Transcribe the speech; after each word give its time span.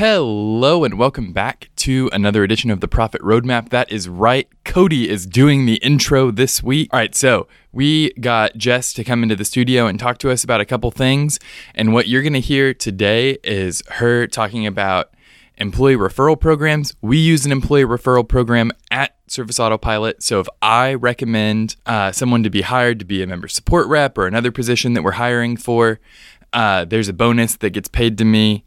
Hello 0.00 0.82
and 0.82 0.98
welcome 0.98 1.30
back 1.30 1.68
to 1.76 2.08
another 2.10 2.42
edition 2.42 2.70
of 2.70 2.80
the 2.80 2.88
Profit 2.88 3.20
Roadmap. 3.20 3.68
That 3.68 3.92
is 3.92 4.08
right. 4.08 4.48
Cody 4.64 5.06
is 5.06 5.26
doing 5.26 5.66
the 5.66 5.74
intro 5.74 6.30
this 6.30 6.62
week. 6.62 6.88
All 6.90 7.00
right, 7.00 7.14
so 7.14 7.48
we 7.70 8.10
got 8.14 8.56
Jess 8.56 8.94
to 8.94 9.04
come 9.04 9.22
into 9.22 9.36
the 9.36 9.44
studio 9.44 9.86
and 9.86 10.00
talk 10.00 10.16
to 10.20 10.30
us 10.30 10.42
about 10.42 10.62
a 10.62 10.64
couple 10.64 10.90
things. 10.90 11.38
And 11.74 11.92
what 11.92 12.08
you're 12.08 12.22
going 12.22 12.32
to 12.32 12.40
hear 12.40 12.72
today 12.72 13.36
is 13.44 13.82
her 13.90 14.26
talking 14.26 14.66
about 14.66 15.12
employee 15.58 15.96
referral 15.96 16.40
programs. 16.40 16.94
We 17.02 17.18
use 17.18 17.44
an 17.44 17.52
employee 17.52 17.84
referral 17.84 18.26
program 18.26 18.72
at 18.90 19.14
Service 19.26 19.60
Autopilot. 19.60 20.22
So 20.22 20.40
if 20.40 20.48
I 20.62 20.94
recommend 20.94 21.76
uh, 21.84 22.10
someone 22.12 22.42
to 22.44 22.48
be 22.48 22.62
hired 22.62 23.00
to 23.00 23.04
be 23.04 23.22
a 23.22 23.26
member 23.26 23.48
support 23.48 23.86
rep 23.86 24.16
or 24.16 24.26
another 24.26 24.50
position 24.50 24.94
that 24.94 25.02
we're 25.02 25.10
hiring 25.10 25.58
for, 25.58 26.00
uh, 26.54 26.86
there's 26.86 27.08
a 27.08 27.12
bonus 27.12 27.56
that 27.56 27.74
gets 27.74 27.88
paid 27.88 28.16
to 28.16 28.24
me 28.24 28.64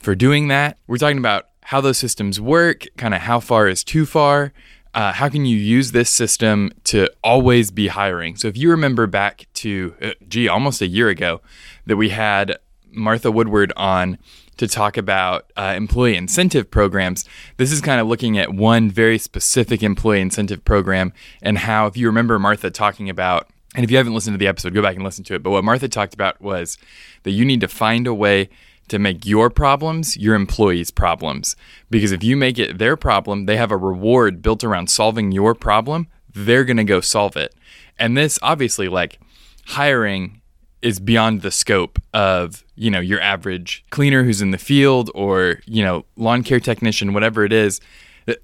for 0.00 0.14
doing 0.14 0.48
that. 0.48 0.78
We're 0.86 0.98
talking 0.98 1.18
about 1.18 1.48
how 1.62 1.80
those 1.80 1.98
systems 1.98 2.40
work, 2.40 2.86
kind 2.96 3.14
of 3.14 3.22
how 3.22 3.40
far 3.40 3.68
is 3.68 3.84
too 3.84 4.06
far. 4.06 4.52
Uh, 4.94 5.12
how 5.12 5.28
can 5.28 5.44
you 5.44 5.56
use 5.56 5.92
this 5.92 6.08
system 6.10 6.72
to 6.84 7.10
always 7.22 7.70
be 7.70 7.88
hiring? 7.88 8.36
So, 8.36 8.48
if 8.48 8.56
you 8.56 8.70
remember 8.70 9.06
back 9.06 9.46
to, 9.54 9.94
uh, 10.00 10.10
gee, 10.28 10.48
almost 10.48 10.80
a 10.80 10.86
year 10.86 11.08
ago, 11.08 11.40
that 11.86 11.96
we 11.96 12.08
had 12.08 12.58
Martha 12.90 13.30
Woodward 13.30 13.72
on 13.76 14.18
to 14.56 14.66
talk 14.66 14.96
about 14.96 15.50
uh, 15.56 15.74
employee 15.76 16.16
incentive 16.16 16.70
programs. 16.70 17.24
This 17.56 17.70
is 17.72 17.80
kind 17.80 18.00
of 18.00 18.06
looking 18.08 18.38
at 18.38 18.52
one 18.52 18.90
very 18.90 19.18
specific 19.18 19.82
employee 19.82 20.20
incentive 20.20 20.64
program 20.64 21.12
and 21.42 21.58
how, 21.58 21.86
if 21.86 21.96
you 21.96 22.06
remember 22.06 22.38
Martha 22.38 22.70
talking 22.70 23.08
about, 23.08 23.48
and 23.74 23.84
if 23.84 23.90
you 23.90 23.96
haven't 23.96 24.14
listened 24.14 24.34
to 24.34 24.38
the 24.38 24.48
episode, 24.48 24.74
go 24.74 24.82
back 24.82 24.96
and 24.96 25.04
listen 25.04 25.24
to 25.24 25.34
it. 25.34 25.42
But 25.42 25.50
what 25.50 25.64
Martha 25.64 25.88
talked 25.88 26.14
about 26.14 26.40
was 26.40 26.76
that 27.22 27.30
you 27.30 27.44
need 27.44 27.60
to 27.60 27.68
find 27.68 28.06
a 28.06 28.14
way 28.14 28.48
to 28.88 28.98
make 28.98 29.26
your 29.26 29.50
problems 29.50 30.16
your 30.16 30.34
employees' 30.34 30.90
problems. 30.90 31.56
Because 31.90 32.12
if 32.12 32.22
you 32.22 32.36
make 32.36 32.58
it 32.58 32.78
their 32.78 32.96
problem, 32.96 33.46
they 33.46 33.56
have 33.56 33.70
a 33.70 33.76
reward 33.76 34.42
built 34.42 34.64
around 34.64 34.90
solving 34.90 35.32
your 35.32 35.54
problem, 35.54 36.08
they're 36.32 36.64
going 36.64 36.76
to 36.76 36.84
go 36.84 37.00
solve 37.00 37.36
it. 37.36 37.54
And 37.98 38.16
this 38.16 38.38
obviously, 38.42 38.88
like 38.88 39.18
hiring 39.66 40.40
is 40.82 41.00
beyond 41.00 41.42
the 41.42 41.50
scope 41.50 42.00
of 42.14 42.64
you 42.76 42.90
know 42.90 43.00
your 43.00 43.20
average 43.20 43.84
cleaner 43.90 44.22
who's 44.22 44.40
in 44.40 44.50
the 44.50 44.58
field 44.58 45.10
or 45.14 45.60
you 45.66 45.82
know 45.82 46.04
lawn 46.16 46.42
care 46.42 46.60
technician 46.60 47.12
whatever 47.12 47.44
it 47.44 47.52
is 47.52 47.80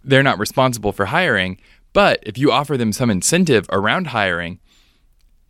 they're 0.02 0.22
not 0.22 0.38
responsible 0.38 0.92
for 0.92 1.06
hiring 1.06 1.58
but 1.92 2.18
if 2.22 2.36
you 2.36 2.50
offer 2.50 2.76
them 2.76 2.92
some 2.92 3.10
incentive 3.10 3.66
around 3.70 4.08
hiring 4.08 4.58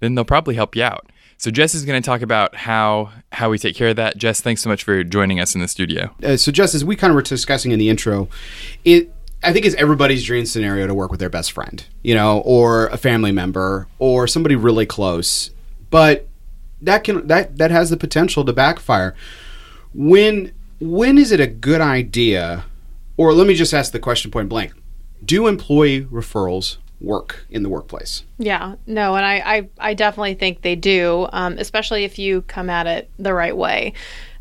then 0.00 0.14
they'll 0.14 0.24
probably 0.24 0.54
help 0.54 0.76
you 0.76 0.82
out 0.82 1.10
so 1.36 1.50
Jess 1.50 1.74
is 1.74 1.84
going 1.84 2.00
to 2.00 2.06
talk 2.06 2.22
about 2.22 2.54
how 2.54 3.12
how 3.32 3.50
we 3.50 3.58
take 3.58 3.76
care 3.76 3.88
of 3.88 3.96
that. 3.96 4.16
Jess, 4.16 4.40
thanks 4.40 4.62
so 4.62 4.68
much 4.68 4.82
for 4.82 5.04
joining 5.04 5.40
us 5.40 5.54
in 5.54 5.60
the 5.60 5.68
studio. 5.68 6.14
Uh, 6.22 6.36
so 6.36 6.52
Jess, 6.52 6.74
as 6.74 6.84
we 6.84 6.96
kind 6.96 7.10
of 7.10 7.14
were 7.14 7.22
discussing 7.22 7.72
in 7.72 7.78
the 7.78 7.88
intro, 7.88 8.28
it 8.84 9.12
I 9.42 9.52
think 9.52 9.66
it's 9.66 9.74
everybody's 9.76 10.24
dream 10.24 10.46
scenario 10.46 10.86
to 10.86 10.94
work 10.94 11.10
with 11.10 11.20
their 11.20 11.28
best 11.28 11.52
friend, 11.52 11.84
you 12.02 12.14
know, 12.14 12.38
or 12.40 12.86
a 12.86 12.96
family 12.96 13.32
member, 13.32 13.86
or 13.98 14.26
somebody 14.26 14.56
really 14.56 14.86
close. 14.86 15.50
But 15.90 16.28
that 16.80 17.04
can 17.04 17.26
that 17.26 17.58
that 17.58 17.70
has 17.70 17.90
the 17.90 17.96
potential 17.96 18.44
to 18.44 18.52
backfire. 18.52 19.14
When 19.92 20.52
when 20.80 21.18
is 21.18 21.30
it 21.30 21.40
a 21.40 21.46
good 21.46 21.80
idea? 21.80 22.64
Or 23.16 23.32
let 23.32 23.46
me 23.46 23.54
just 23.54 23.72
ask 23.72 23.92
the 23.92 24.00
question 24.00 24.30
point 24.30 24.48
blank: 24.48 24.72
Do 25.24 25.46
employee 25.46 26.04
referrals 26.04 26.78
work 27.04 27.44
in 27.50 27.62
the 27.62 27.68
workplace. 27.68 28.24
Yeah, 28.38 28.76
no, 28.86 29.14
and 29.14 29.24
I, 29.24 29.36
I, 29.38 29.68
I 29.78 29.94
definitely 29.94 30.34
think 30.34 30.62
they 30.62 30.76
do, 30.76 31.28
um, 31.32 31.56
especially 31.58 32.04
if 32.04 32.18
you 32.18 32.42
come 32.42 32.70
at 32.70 32.86
it 32.86 33.10
the 33.18 33.34
right 33.34 33.56
way. 33.56 33.94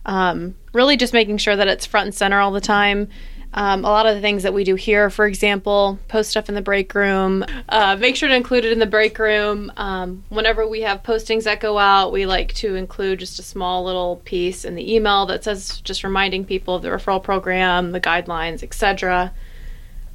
Um, 0.06 0.56
really, 0.74 0.98
just 0.98 1.14
making 1.14 1.38
sure 1.38 1.56
that 1.56 1.68
it's 1.68 1.86
front 1.86 2.08
and 2.08 2.16
center 2.16 2.40
all 2.40 2.52
the 2.52 2.62
time. 2.62 3.10
Um, 3.56 3.86
a 3.86 3.90
lot 3.90 4.08
of 4.08 4.16
the 4.16 4.22
things 4.22 4.44
that 4.44 4.54
we 4.54 4.64
do 4.64 4.74
here, 4.74 5.12
for 5.12 5.28
example, 5.28 6.00
post 6.08 6.32
stuff 6.32 6.50
in 6.50 6.56
the 6.56 6.62
break 6.62 6.96
room, 6.96 7.46
uh, 7.70 7.96
make 7.98 8.16
sure 8.16 8.28
to 8.28 8.36
include 8.36 8.66
it 8.66 8.72
in 8.72 8.80
the 8.80 8.88
break 8.88 9.20
room. 9.20 9.72
Um, 9.78 10.24
whenever 10.30 10.68
we 10.68 10.82
have 10.82 11.04
postings 11.04 11.44
that 11.44 11.60
go 11.60 11.78
out, 11.78 12.12
we 12.12 12.26
like 12.26 12.54
to 12.56 12.74
include 12.76 13.20
just 13.20 13.38
a 13.38 13.44
small 13.44 13.84
little 13.84 14.18
piece 14.26 14.66
in 14.66 14.74
the 14.74 14.96
email 14.96 15.28
that 15.28 15.44
says 15.44 15.82
just 15.82 16.04
reminding 16.04 16.46
people 16.46 16.76
of 16.76 16.82
the 16.82 16.90
referral 16.90 17.22
program, 17.22 17.92
the 17.92 18.02
guidelines, 18.02 18.64
etc. 18.64 19.32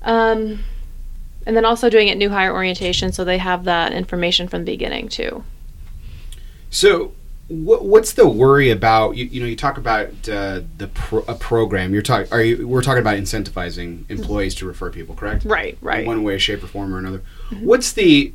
Um, 0.03 0.65
and 1.49 1.57
then 1.57 1.65
also 1.65 1.89
doing 1.89 2.09
it 2.09 2.19
new 2.19 2.29
hire 2.29 2.53
orientation 2.53 3.11
so 3.11 3.25
they 3.25 3.39
have 3.39 3.65
that 3.65 3.95
information 3.95 4.47
from 4.49 4.67
the 4.67 4.73
beginning 4.73 5.09
too. 5.09 5.43
So, 6.69 7.13
what, 7.49 7.87
what's 7.87 8.13
the 8.13 8.29
worry 8.29 8.71
about? 8.71 9.17
You, 9.17 9.25
you 9.25 9.41
know, 9.41 9.47
you 9.47 9.57
talk 9.57 9.79
about 9.79 10.11
uh, 10.29 10.61
the 10.77 10.89
pro, 10.93 11.21
a 11.21 11.35
program. 11.35 11.95
You're 11.95 12.03
talking. 12.03 12.31
Are 12.31 12.43
you? 12.43 12.69
We're 12.69 12.83
talking 12.83 13.01
about 13.01 13.17
incentivizing 13.17 14.05
employees 14.11 14.55
to 14.57 14.67
refer 14.67 14.91
people, 14.91 15.15
correct? 15.15 15.47
Right. 15.47 15.79
Right. 15.81 16.01
In 16.01 16.07
one 16.07 16.23
way, 16.23 16.37
shape, 16.37 16.63
or 16.63 16.67
form, 16.67 16.95
or 16.95 16.99
another. 16.99 17.23
Mm-hmm. 17.49 17.65
What's 17.65 17.93
the? 17.95 18.35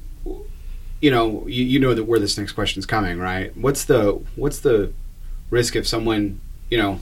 You 1.00 1.12
know, 1.12 1.46
you, 1.48 1.64
you 1.64 1.80
know 1.80 1.94
that 1.94 2.06
where 2.06 2.20
this 2.20 2.36
next 2.36 2.54
question 2.54 2.80
is 2.80 2.88
coming, 2.88 3.20
right? 3.20 3.56
What's 3.56 3.86
the 3.86 4.24
what's 4.36 4.60
the 4.60 4.92
risk 5.52 5.76
if 5.76 5.88
someone, 5.88 6.42
you 6.72 6.80
know, 6.80 7.02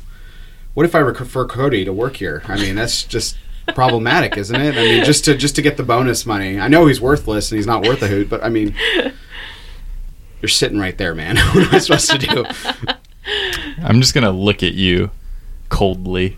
what 0.73 0.85
if 0.85 0.93
I 0.93 0.99
refer 0.99 1.45
Cody 1.45 1.85
to 1.85 1.93
work 1.93 2.17
here? 2.17 2.43
I 2.49 2.57
mean, 2.57 2.75
that's 2.75 3.03
just 3.03 3.37
problematic, 3.67 4.37
isn't 4.37 4.59
it? 4.59 4.75
I 4.75 4.81
mean, 4.81 5.05
just 5.05 5.25
to 5.25 5.35
just 5.35 5.55
to 5.55 5.61
get 5.61 5.77
the 5.77 5.83
bonus 5.83 6.25
money. 6.25 6.59
I 6.59 6.67
know 6.67 6.85
he's 6.85 7.01
worthless 7.01 7.51
and 7.51 7.57
he's 7.57 7.67
not 7.67 7.83
worth 7.83 8.01
a 8.01 8.07
hoot, 8.07 8.29
but 8.29 8.43
I 8.43 8.49
mean, 8.49 8.75
you're 10.41 10.49
sitting 10.49 10.79
right 10.79 10.97
there, 10.97 11.15
man. 11.15 11.37
what 11.53 11.67
am 11.67 11.75
I 11.75 11.79
supposed 11.79 12.11
to 12.11 12.17
do? 12.17 12.45
I'm 13.83 14.01
just 14.01 14.13
gonna 14.13 14.31
look 14.31 14.63
at 14.63 14.73
you 14.73 15.11
coldly. 15.69 16.37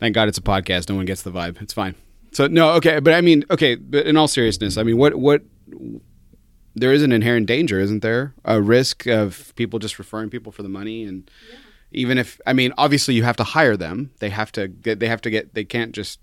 Thank 0.00 0.14
God 0.14 0.28
it's 0.28 0.38
a 0.38 0.42
podcast. 0.42 0.88
No 0.88 0.96
one 0.96 1.06
gets 1.06 1.22
the 1.22 1.30
vibe. 1.30 1.62
It's 1.62 1.72
fine. 1.72 1.94
So 2.32 2.46
no, 2.46 2.72
okay, 2.72 2.98
but 3.00 3.14
I 3.14 3.20
mean, 3.20 3.44
okay, 3.50 3.76
but 3.76 4.06
in 4.06 4.16
all 4.16 4.28
seriousness, 4.28 4.76
I 4.76 4.82
mean, 4.82 4.98
what 4.98 5.14
what 5.14 5.42
there 6.74 6.92
is 6.92 7.02
an 7.02 7.12
inherent 7.12 7.46
danger, 7.46 7.78
isn't 7.78 8.00
there? 8.00 8.34
A 8.44 8.60
risk 8.60 9.06
of 9.06 9.52
people 9.54 9.78
just 9.78 9.98
referring 9.98 10.30
people 10.30 10.52
for 10.52 10.62
the 10.62 10.68
money 10.68 11.04
and. 11.04 11.30
Yeah 11.50 11.58
even 11.94 12.18
if 12.18 12.40
I 12.46 12.52
mean, 12.52 12.72
obviously 12.76 13.14
you 13.14 13.22
have 13.22 13.36
to 13.36 13.44
hire 13.44 13.76
them. 13.76 14.10
They 14.18 14.30
have 14.30 14.52
to 14.52 14.68
get. 14.68 15.00
They 15.00 15.08
have 15.08 15.22
to 15.22 15.30
get. 15.30 15.54
They 15.54 15.64
can't 15.64 15.92
just 15.92 16.20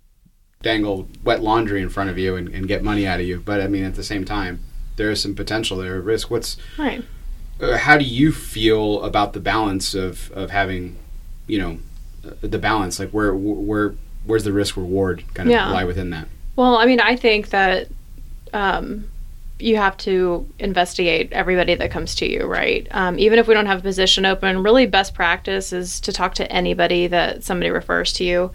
dangle 0.61 1.07
wet 1.23 1.41
laundry 1.41 1.81
in 1.81 1.89
front 1.89 2.09
of 2.09 2.17
you 2.17 2.35
and, 2.35 2.47
and 2.49 2.67
get 2.67 2.83
money 2.83 3.07
out 3.07 3.19
of 3.19 3.25
you. 3.25 3.39
But 3.39 3.61
I 3.61 3.67
mean, 3.67 3.83
at 3.83 3.95
the 3.95 4.03
same 4.03 4.25
time, 4.25 4.63
there 4.95 5.09
is 5.09 5.21
some 5.21 5.35
potential 5.35 5.77
there, 5.77 5.99
risk. 5.99 6.29
What's 6.29 6.57
right? 6.77 7.03
Uh, 7.59 7.77
how 7.77 7.97
do 7.97 8.05
you 8.05 8.31
feel 8.31 9.01
about 9.03 9.33
the 9.33 9.39
balance 9.39 9.93
of 9.93 10.31
of 10.31 10.51
having, 10.51 10.97
you 11.47 11.59
know, 11.59 11.77
the 12.41 12.59
balance? 12.59 12.99
Like 12.99 13.11
where 13.11 13.33
where 13.33 13.95
where's 14.25 14.43
the 14.43 14.53
risk 14.53 14.77
reward 14.77 15.23
kind 15.33 15.49
of 15.49 15.53
yeah. 15.53 15.71
lie 15.71 15.85
within 15.85 16.09
that? 16.11 16.27
Well, 16.55 16.75
I 16.75 16.85
mean, 16.85 16.99
I 16.99 17.15
think 17.15 17.49
that. 17.49 17.87
Um, 18.53 19.07
you 19.61 19.77
have 19.77 19.95
to 19.97 20.47
investigate 20.59 21.31
everybody 21.31 21.75
that 21.75 21.91
comes 21.91 22.15
to 22.15 22.29
you, 22.29 22.45
right? 22.45 22.87
Um, 22.91 23.19
even 23.19 23.39
if 23.39 23.47
we 23.47 23.53
don't 23.53 23.67
have 23.67 23.79
a 23.79 23.83
position 23.83 24.25
open, 24.25 24.63
really 24.63 24.87
best 24.87 25.13
practice 25.13 25.71
is 25.73 25.99
to 26.01 26.11
talk 26.11 26.35
to 26.35 26.51
anybody 26.51 27.07
that 27.07 27.43
somebody 27.43 27.69
refers 27.69 28.13
to 28.13 28.23
you, 28.23 28.51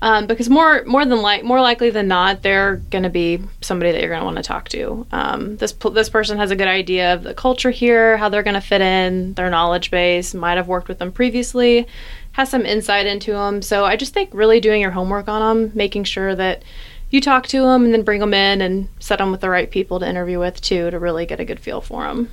um, 0.00 0.26
because 0.26 0.48
more 0.48 0.84
more 0.84 1.04
than 1.04 1.20
like 1.22 1.42
more 1.42 1.60
likely 1.60 1.90
than 1.90 2.06
not, 2.06 2.42
they're 2.42 2.76
going 2.76 3.02
to 3.02 3.10
be 3.10 3.40
somebody 3.62 3.90
that 3.92 4.00
you're 4.00 4.10
going 4.10 4.20
to 4.20 4.24
want 4.24 4.36
to 4.36 4.42
talk 4.42 4.68
to. 4.68 5.06
Um, 5.10 5.56
this 5.56 5.72
this 5.92 6.08
person 6.08 6.38
has 6.38 6.50
a 6.50 6.56
good 6.56 6.68
idea 6.68 7.14
of 7.14 7.24
the 7.24 7.34
culture 7.34 7.70
here, 7.70 8.16
how 8.16 8.28
they're 8.28 8.44
going 8.44 8.54
to 8.54 8.60
fit 8.60 8.80
in, 8.80 9.34
their 9.34 9.50
knowledge 9.50 9.90
base, 9.90 10.34
might 10.34 10.56
have 10.56 10.68
worked 10.68 10.86
with 10.86 10.98
them 10.98 11.10
previously, 11.10 11.86
has 12.32 12.48
some 12.48 12.64
insight 12.64 13.06
into 13.06 13.32
them. 13.32 13.60
So 13.60 13.84
I 13.84 13.96
just 13.96 14.14
think 14.14 14.30
really 14.32 14.60
doing 14.60 14.80
your 14.80 14.92
homework 14.92 15.28
on 15.28 15.40
them, 15.40 15.72
making 15.74 16.04
sure 16.04 16.34
that 16.36 16.62
you 17.10 17.20
talk 17.20 17.46
to 17.48 17.62
them 17.62 17.84
and 17.84 17.94
then 17.94 18.02
bring 18.02 18.20
them 18.20 18.34
in 18.34 18.60
and 18.60 18.88
set 18.98 19.18
them 19.18 19.30
with 19.30 19.40
the 19.40 19.50
right 19.50 19.70
people 19.70 20.00
to 20.00 20.08
interview 20.08 20.38
with 20.38 20.60
too 20.60 20.90
to 20.90 20.98
really 20.98 21.26
get 21.26 21.40
a 21.40 21.44
good 21.44 21.60
feel 21.60 21.80
for 21.80 22.06
them. 22.06 22.28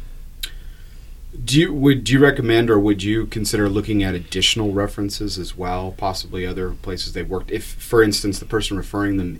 Do 1.43 1.59
you 1.59 1.73
would 1.73 2.09
you 2.09 2.19
recommend 2.19 2.69
or 2.69 2.79
would 2.79 3.03
you 3.03 3.25
consider 3.25 3.67
looking 3.67 4.03
at 4.03 4.15
additional 4.15 4.71
references 4.71 5.37
as 5.37 5.57
well, 5.57 5.93
possibly 5.97 6.45
other 6.45 6.71
places 6.71 7.13
they've 7.13 7.29
worked? 7.29 7.51
If, 7.51 7.65
for 7.65 8.01
instance, 8.01 8.39
the 8.39 8.45
person 8.45 8.77
referring 8.77 9.17
them 9.17 9.39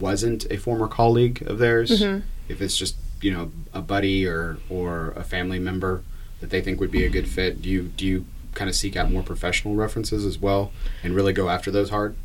wasn't 0.00 0.50
a 0.50 0.56
former 0.56 0.88
colleague 0.88 1.42
of 1.42 1.58
theirs, 1.58 1.90
mm-hmm. 1.90 2.26
if 2.48 2.60
it's 2.60 2.76
just 2.76 2.96
you 3.20 3.32
know 3.32 3.52
a 3.72 3.80
buddy 3.80 4.26
or 4.26 4.58
or 4.68 5.12
a 5.12 5.22
family 5.22 5.58
member 5.60 6.02
that 6.40 6.50
they 6.50 6.60
think 6.60 6.80
would 6.80 6.90
be 6.90 7.04
a 7.04 7.10
good 7.10 7.28
fit, 7.28 7.62
do 7.62 7.68
you 7.68 7.82
do 7.82 8.04
you 8.04 8.26
kind 8.54 8.68
of 8.68 8.74
seek 8.74 8.96
out 8.96 9.10
more 9.10 9.22
professional 9.22 9.76
references 9.76 10.24
as 10.24 10.38
well 10.38 10.72
and 11.04 11.14
really 11.14 11.32
go 11.32 11.48
after 11.48 11.70
those 11.70 11.90
hard? 11.90 12.16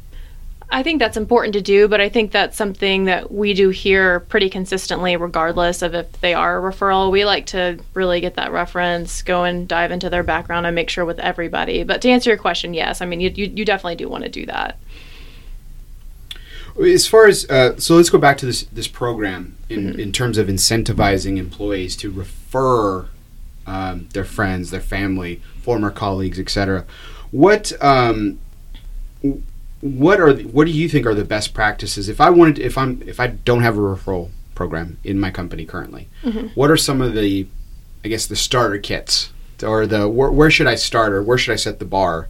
I 0.74 0.82
think 0.82 0.98
that's 0.98 1.18
important 1.18 1.54
to 1.54 1.62
do, 1.62 1.88
but 1.88 2.02
I 2.02 2.10
think 2.10 2.32
that's 2.32 2.58
something 2.58 3.06
that 3.06 3.32
we 3.32 3.54
do 3.54 3.70
here 3.70 4.22
pretty 4.22 4.50
consistently, 4.50 5.16
regardless 5.16 5.84
of 5.84 5.94
if 5.94 6.12
they 6.20 6.34
are 6.34 6.58
a 6.58 6.74
referral. 6.74 7.12
We 7.12 7.26
like 7.26 7.46
to 7.48 7.80
really 7.94 8.20
get 8.22 8.34
that 8.36 8.52
reference, 8.52 9.22
go 9.22 9.44
and 9.44 9.68
dive 9.68 9.92
into 9.92 10.10
their 10.10 10.24
background, 10.24 10.66
and 10.66 10.74
make 10.74 10.90
sure 10.90 11.06
with 11.06 11.20
everybody. 11.20 11.84
But 11.84 12.02
to 12.02 12.10
answer 12.10 12.32
your 12.32 12.40
question, 12.40 12.74
yes, 12.74 13.02
I 13.02 13.06
mean 13.06 13.22
you 13.22 13.30
you, 13.30 13.54
you 13.56 13.66
definitely 13.66 13.98
do 13.98 14.10
want 14.10 14.24
to 14.24 14.32
do 14.32 14.48
that. 14.48 14.80
As 16.84 17.06
far 17.06 17.28
as 17.28 17.48
uh, 17.52 17.78
so, 17.78 17.96
let's 17.96 18.10
go 18.10 18.18
back 18.18 18.40
to 18.40 18.48
this 18.48 18.64
this 18.64 18.88
program 18.88 19.56
in 19.70 19.92
mm-hmm. 19.92 20.00
in 20.00 20.12
terms 20.12 20.40
of 20.40 20.48
incentivizing 20.48 21.38
employees 21.38 21.96
to 21.98 22.10
refer 22.10 23.10
um, 23.68 24.10
their 24.14 24.26
friends, 24.26 24.72
their 24.72 24.82
family, 24.82 25.40
former 25.62 25.92
colleagues, 25.92 26.40
etc. 26.40 26.84
What 27.30 27.74
um, 27.80 28.40
what 29.84 30.22
are 30.22 30.32
the, 30.32 30.44
what 30.46 30.66
do 30.66 30.72
you 30.72 30.88
think 30.88 31.06
are 31.06 31.14
the 31.14 31.26
best 31.26 31.54
practices? 31.54 32.08
If 32.08 32.22
I 32.22 32.30
wanted, 32.30 32.58
if 32.58 32.78
I'm, 32.78 33.02
if 33.06 33.20
I 33.20 33.28
don't 33.28 33.64
have 33.64 33.78
a 33.78 33.82
referral 33.82 34.30
program 34.56 34.98
in 35.04 35.20
my 35.20 35.30
company 35.30 35.66
currently, 35.66 36.08
what 36.56 36.72
are 36.72 36.78
some 36.78 37.02
of 37.02 37.14
the, 37.14 37.48
I 38.06 38.08
guess, 38.08 38.26
the 38.26 38.38
starter 38.38 38.78
kits 38.78 39.32
or 39.62 39.86
the 39.86 40.08
where, 40.08 40.32
where 40.32 40.50
should 40.50 40.68
I 40.68 40.76
start 40.76 41.12
or 41.12 41.22
where 41.22 41.38
should 41.38 41.52
I 41.52 41.58
set 41.58 41.80
the 41.80 41.86
bar 41.86 42.30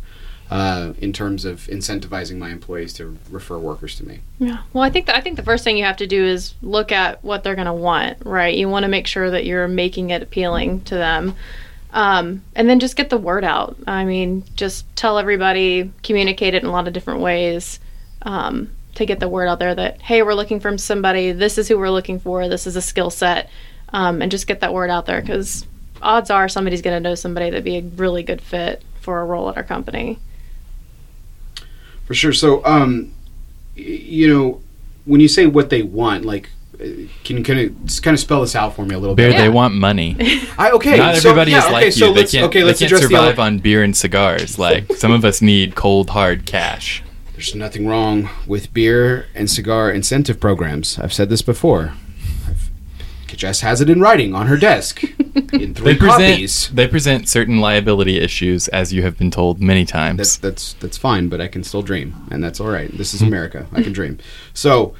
uh, 0.50 0.94
in 0.98 1.14
terms 1.14 1.46
of 1.46 1.68
incentivizing 1.68 2.38
my 2.38 2.50
employees 2.50 2.92
to 2.94 3.18
refer 3.30 3.60
workers 3.60 3.96
to 3.98 4.08
me? 4.08 4.22
Yeah. 4.40 4.64
Well, 4.74 4.84
I 4.84 4.90
think 4.90 5.06
that, 5.06 5.16
I 5.16 5.22
think 5.22 5.36
the 5.36 5.44
first 5.44 5.64
thing 5.64 5.78
you 5.78 5.86
have 5.86 5.98
to 5.98 6.08
do 6.08 6.24
is 6.24 6.56
look 6.64 6.92
at 6.92 7.24
what 7.24 7.44
they're 7.44 7.56
going 7.56 7.68
to 7.68 7.74
want, 7.74 8.18
right? 8.26 8.56
You 8.56 8.68
want 8.68 8.84
to 8.84 8.90
make 8.90 9.06
sure 9.06 9.30
that 9.30 9.46
you're 9.46 9.68
making 9.68 10.10
it 10.10 10.24
appealing 10.24 10.82
to 10.86 10.96
them. 10.96 11.36
Um, 11.94 12.42
and 12.56 12.68
then 12.68 12.80
just 12.80 12.96
get 12.96 13.12
the 13.12 13.18
word 13.20 13.44
out. 13.44 13.78
I 13.86 14.04
mean, 14.04 14.44
just 14.56 14.94
tell 14.96 15.20
everybody, 15.20 15.92
communicate 16.02 16.56
it 16.56 16.64
in 16.64 16.68
a 16.68 16.72
lot 16.72 16.88
of 16.88 16.94
different 16.94 17.20
ways 17.20 17.80
um, 18.24 18.72
to 18.96 19.06
get 19.06 19.20
the 19.20 19.30
word 19.30 19.48
out 19.48 19.60
there 19.60 19.76
that, 19.76 20.02
hey, 20.02 20.24
we're 20.24 20.34
looking 20.34 20.60
for 20.60 20.76
somebody. 20.80 21.32
This 21.32 21.60
is 21.60 21.68
who 21.68 21.78
we're 21.78 21.92
looking 21.92 22.20
for. 22.20 22.50
This 22.50 22.66
is 22.66 22.76
a 22.76 22.82
skill 22.82 23.12
set. 23.12 23.50
Um, 23.90 24.24
and 24.24 24.32
just 24.32 24.48
get 24.48 24.62
that 24.62 24.74
word 24.74 24.90
out 24.90 25.06
there 25.06 25.22
because 25.22 25.68
odds 26.02 26.32
are 26.32 26.50
somebody's 26.50 26.82
going 26.82 26.96
to 26.96 27.10
know 27.10 27.14
somebody 27.14 27.52
that'd 27.52 27.64
be 27.64 27.78
a 27.78 27.82
really 27.82 28.24
good 28.24 28.42
fit 28.42 28.82
for 29.00 29.22
a 29.22 29.26
role 29.26 29.50
at 29.50 29.58
our 29.58 29.64
company. 29.64 30.18
For 32.06 32.16
sure. 32.16 32.34
So, 32.34 32.66
um, 32.66 33.14
you 33.76 34.28
know, 34.28 34.62
when 35.06 35.22
you 35.22 35.28
say 35.28 35.46
what 35.46 35.70
they 35.70 35.84
want, 35.84 36.26
like, 36.26 36.50
can 37.24 37.38
you 37.38 37.44
kind 37.44 37.60
of 37.60 38.02
kind 38.02 38.14
of 38.14 38.20
spell 38.20 38.42
this 38.42 38.56
out 38.56 38.76
for 38.76 38.86
me 38.86 38.94
a 38.94 39.00
little 39.00 39.16
Bear, 39.16 39.32
bit? 39.32 39.38
they 39.38 39.50
want 39.50 39.74
money. 39.74 40.18
I, 40.58 40.72
okay. 40.72 40.98
Not 40.98 41.16
so- 41.16 41.30
everybody 41.30 41.52
yeah, 41.52 41.60
is 41.60 41.66
okay, 41.66 41.74
like 41.74 41.94
so 41.94 42.08
you. 42.08 42.14
They 42.14 42.20
let's, 42.20 42.32
can't, 42.32 42.46
okay, 42.46 42.64
let's 42.64 42.80
can't 42.80 42.92
address 42.92 43.02
the 43.02 43.08
survive 43.08 43.40
on 43.40 43.60
beer 43.60 43.84
and 43.84 43.96
cigars. 43.96 44.58
Like 44.64 44.94
some 44.94 45.12
of 45.12 45.26
us 45.26 45.42
need 45.42 45.76
cold, 45.76 46.12
hard 46.12 46.46
cash. 46.46 47.04
There's 47.34 47.54
nothing 47.54 47.86
wrong 47.86 48.30
with 48.48 48.74
beer 48.74 49.28
and 49.36 49.50
cigar 49.50 49.92
incentive 49.92 50.40
programs. 50.40 50.98
I've 51.00 51.12
said 51.12 51.30
this 51.30 51.42
before. 51.42 51.94
I've, 52.48 52.70
Jess 53.36 53.62
has 53.62 53.82
it 53.82 53.90
in 53.90 54.00
writing 54.00 54.34
on 54.34 54.48
her 54.48 54.56
desk 54.58 55.04
in 55.36 55.74
three 55.74 55.94
They 55.94 55.96
present 55.96 56.34
copies. 56.36 56.70
they 56.70 56.88
present 56.88 57.28
certain 57.28 57.60
liability 57.60 58.20
issues, 58.20 58.68
as 58.70 58.94
you 58.94 59.02
have 59.02 59.18
been 59.18 59.32
told 59.32 59.62
many 59.62 59.86
times. 59.86 60.18
That's 60.18 60.38
that's 60.38 60.74
that's 60.74 60.98
fine, 60.98 61.28
but 61.30 61.42
I 61.42 61.48
can 61.48 61.64
still 61.64 61.82
dream, 61.82 62.16
and 62.32 62.44
that's 62.44 62.60
all 62.60 62.70
right. 62.70 62.96
This 62.96 63.14
is 63.14 63.20
hmm. 63.20 63.28
America. 63.28 63.68
I 63.74 63.82
can 63.82 63.92
dream. 63.92 64.20
So, 64.54 64.94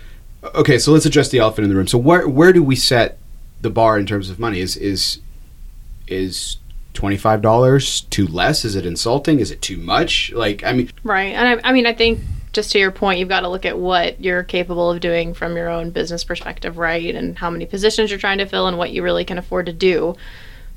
okay, 0.56 0.78
so 0.78 0.92
let's 0.92 1.06
address 1.06 1.30
the 1.30 1.40
elephant 1.40 1.66
in 1.66 1.70
the 1.70 1.76
room. 1.76 1.88
So, 1.88 1.98
where 1.98 2.28
where 2.28 2.54
do 2.54 2.64
we 2.64 2.76
set 2.76 3.18
the 3.62 3.70
bar 3.70 3.98
in 3.98 4.06
terms 4.06 4.30
of 4.30 4.40
money? 4.40 4.60
Is 4.60 4.78
is 4.78 5.20
is 6.08 6.58
twenty 6.94 7.18
five 7.18 7.42
dollars 7.42 8.02
too 8.02 8.28
less? 8.28 8.66
Is 8.66 8.76
it 8.76 8.86
insulting? 8.86 9.40
Is 9.40 9.52
it 9.52 9.62
too 9.62 9.78
much? 9.78 10.32
Like, 10.34 10.64
I 10.64 10.74
mean, 10.74 10.92
Right. 11.04 11.34
And 11.34 11.60
I, 11.60 11.70
I 11.70 11.74
mean, 11.74 11.86
I 11.86 11.94
think 11.94 12.20
just 12.54 12.72
to 12.72 12.80
your 12.80 12.92
point, 12.92 13.20
you've 13.20 13.30
got 13.30 13.42
to 13.42 13.50
look 13.50 13.66
at 13.66 13.78
what 13.78 14.22
you're 14.22 14.44
capable 14.44 14.92
of 14.92 15.00
doing 15.00 15.34
from 15.34 15.58
your 15.58 15.70
own 15.70 15.90
business 15.90 16.24
perspective, 16.24 16.78
right? 16.78 17.16
And 17.16 17.38
how 17.38 17.50
many 17.50 17.66
positions 17.66 18.12
you're 18.12 18.20
trying 18.20 18.38
to 18.38 18.46
fill 18.46 18.68
and 18.68 18.78
what 18.78 18.92
you 18.92 19.04
really 19.04 19.26
can 19.26 19.40
afford 19.40 19.66
to 19.66 19.74
do. 19.74 20.16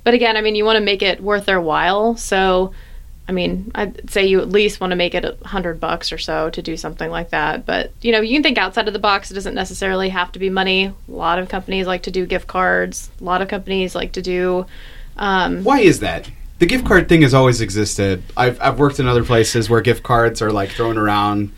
But 0.02 0.14
again, 0.14 0.36
I 0.36 0.40
mean, 0.40 0.54
you 0.54 0.64
want 0.64 0.76
to 0.76 0.84
make 0.84 1.02
it 1.02 1.20
worth 1.20 1.44
their 1.46 1.60
while. 1.60 2.16
So, 2.16 2.72
I 3.28 3.32
mean, 3.32 3.72
I'd 3.74 4.08
say 4.08 4.26
you 4.26 4.40
at 4.40 4.50
least 4.50 4.80
want 4.80 4.92
to 4.92 4.96
make 4.96 5.14
it 5.14 5.24
a 5.24 5.36
hundred 5.46 5.80
bucks 5.80 6.12
or 6.12 6.18
so 6.18 6.48
to 6.50 6.62
do 6.62 6.76
something 6.76 7.10
like 7.10 7.30
that. 7.30 7.66
But 7.66 7.90
you 8.00 8.12
know, 8.12 8.20
you 8.20 8.34
can 8.34 8.42
think 8.42 8.58
outside 8.58 8.86
of 8.86 8.92
the 8.92 9.00
box. 9.00 9.30
It 9.30 9.34
doesn't 9.34 9.54
necessarily 9.54 10.10
have 10.10 10.30
to 10.32 10.38
be 10.38 10.48
money. 10.48 10.86
A 10.86 10.94
lot 11.08 11.38
of 11.38 11.48
companies 11.48 11.86
like 11.86 12.04
to 12.04 12.10
do 12.10 12.24
gift 12.24 12.46
cards. 12.46 13.10
A 13.20 13.24
lot 13.24 13.42
of 13.42 13.48
companies 13.48 13.94
like 13.94 14.12
to 14.12 14.22
do. 14.22 14.66
Um, 15.16 15.64
why 15.64 15.80
is 15.80 16.00
that? 16.00 16.30
The 16.58 16.66
gift 16.66 16.86
card 16.86 17.08
thing 17.08 17.22
has 17.22 17.34
always 17.34 17.60
existed. 17.60 18.22
I've 18.36 18.60
I've 18.62 18.78
worked 18.78 19.00
in 19.00 19.08
other 19.08 19.24
places 19.24 19.68
where 19.68 19.80
gift 19.80 20.04
cards 20.04 20.40
are 20.40 20.52
like 20.52 20.70
thrown 20.70 20.96
around, 20.96 21.52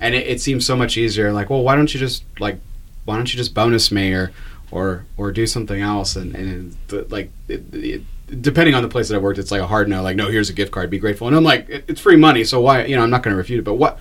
and 0.00 0.14
it, 0.14 0.26
it 0.26 0.40
seems 0.40 0.66
so 0.66 0.74
much 0.74 0.96
easier. 0.96 1.32
Like, 1.32 1.50
well, 1.50 1.62
why 1.62 1.76
don't 1.76 1.92
you 1.94 2.00
just 2.00 2.24
like, 2.40 2.58
why 3.04 3.16
don't 3.16 3.32
you 3.32 3.38
just 3.38 3.54
bonus 3.54 3.92
me 3.92 4.12
or 4.12 4.32
or 4.72 5.04
or 5.16 5.30
do 5.30 5.46
something 5.46 5.80
else? 5.80 6.16
And 6.16 6.34
and 6.34 6.76
like, 7.10 7.30
it, 7.48 8.02
depending 8.40 8.74
on 8.74 8.82
the 8.82 8.88
place 8.88 9.08
that 9.08 9.14
I 9.14 9.18
worked, 9.18 9.38
it's 9.38 9.50
like 9.50 9.60
a 9.60 9.66
hard 9.66 9.88
no. 9.88 10.02
Like, 10.02 10.16
no, 10.16 10.28
here's 10.28 10.50
a 10.50 10.52
gift 10.52 10.72
card. 10.72 10.90
Be 10.90 10.98
grateful. 10.98 11.26
And 11.26 11.36
I'm 11.36 11.44
like, 11.44 11.68
it, 11.68 11.84
it's 11.88 12.00
free 12.00 12.16
money, 12.16 12.44
so 12.44 12.60
why? 12.60 12.84
You 12.84 12.96
know, 12.96 13.02
I'm 13.02 13.10
not 13.10 13.22
going 13.22 13.32
to 13.32 13.38
refute 13.38 13.60
it. 13.60 13.64
But 13.64 13.74
what? 13.74 13.98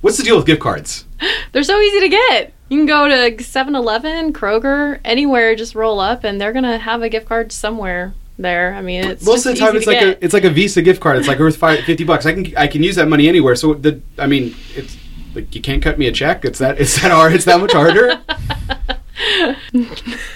What's 0.00 0.18
the 0.18 0.22
deal 0.22 0.36
with 0.36 0.46
gift 0.46 0.60
cards? 0.60 1.06
They're 1.52 1.62
so 1.62 1.78
easy 1.80 2.00
to 2.00 2.08
get. 2.08 2.52
You 2.68 2.78
can 2.78 2.86
go 2.86 3.08
to 3.08 3.42
7 3.42 3.74
Eleven, 3.74 4.32
Kroger, 4.32 5.00
anywhere, 5.04 5.54
just 5.54 5.74
roll 5.74 6.00
up, 6.00 6.24
and 6.24 6.40
they're 6.40 6.52
going 6.52 6.64
to 6.64 6.78
have 6.78 7.02
a 7.02 7.08
gift 7.08 7.26
card 7.26 7.52
somewhere 7.52 8.14
there. 8.38 8.74
I 8.74 8.80
mean, 8.82 9.04
it's 9.04 9.24
Most 9.24 9.44
just 9.44 9.46
of 9.46 9.54
the 9.54 9.60
time, 9.60 9.76
it's 9.76 9.86
like 9.86 10.00
get. 10.00 10.08
a 10.08 10.24
it's 10.24 10.34
like 10.34 10.44
a 10.44 10.50
Visa 10.50 10.82
gift 10.82 11.00
card. 11.00 11.18
It's 11.18 11.28
like 11.28 11.38
worth 11.38 11.56
five, 11.56 11.84
50 11.84 12.04
bucks. 12.04 12.26
I 12.26 12.32
can 12.32 12.56
I 12.56 12.66
can 12.66 12.82
use 12.82 12.96
that 12.96 13.08
money 13.08 13.28
anywhere. 13.28 13.54
So 13.54 13.74
the 13.74 14.00
I 14.18 14.26
mean, 14.26 14.54
it's 14.74 14.96
like 15.34 15.54
you 15.54 15.60
can't 15.60 15.82
cut 15.82 15.98
me 15.98 16.06
a 16.06 16.12
check. 16.12 16.44
It's 16.44 16.58
that 16.58 16.80
it's 16.80 17.00
that 17.02 17.10
hard. 17.12 17.32
It's 17.34 17.44
that 17.44 17.60
much 17.60 17.72
harder. 17.72 18.20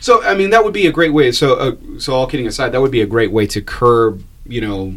so 0.00 0.22
I 0.24 0.34
mean, 0.34 0.50
that 0.50 0.64
would 0.64 0.72
be 0.74 0.86
a 0.86 0.92
great 0.92 1.12
way. 1.12 1.30
So 1.32 1.54
uh, 1.54 1.76
so 1.98 2.14
all 2.14 2.26
kidding 2.26 2.46
aside, 2.46 2.70
that 2.70 2.80
would 2.80 2.90
be 2.90 3.00
a 3.02 3.06
great 3.06 3.30
way 3.32 3.46
to 3.48 3.60
curb 3.60 4.22
you 4.46 4.60
know, 4.60 4.94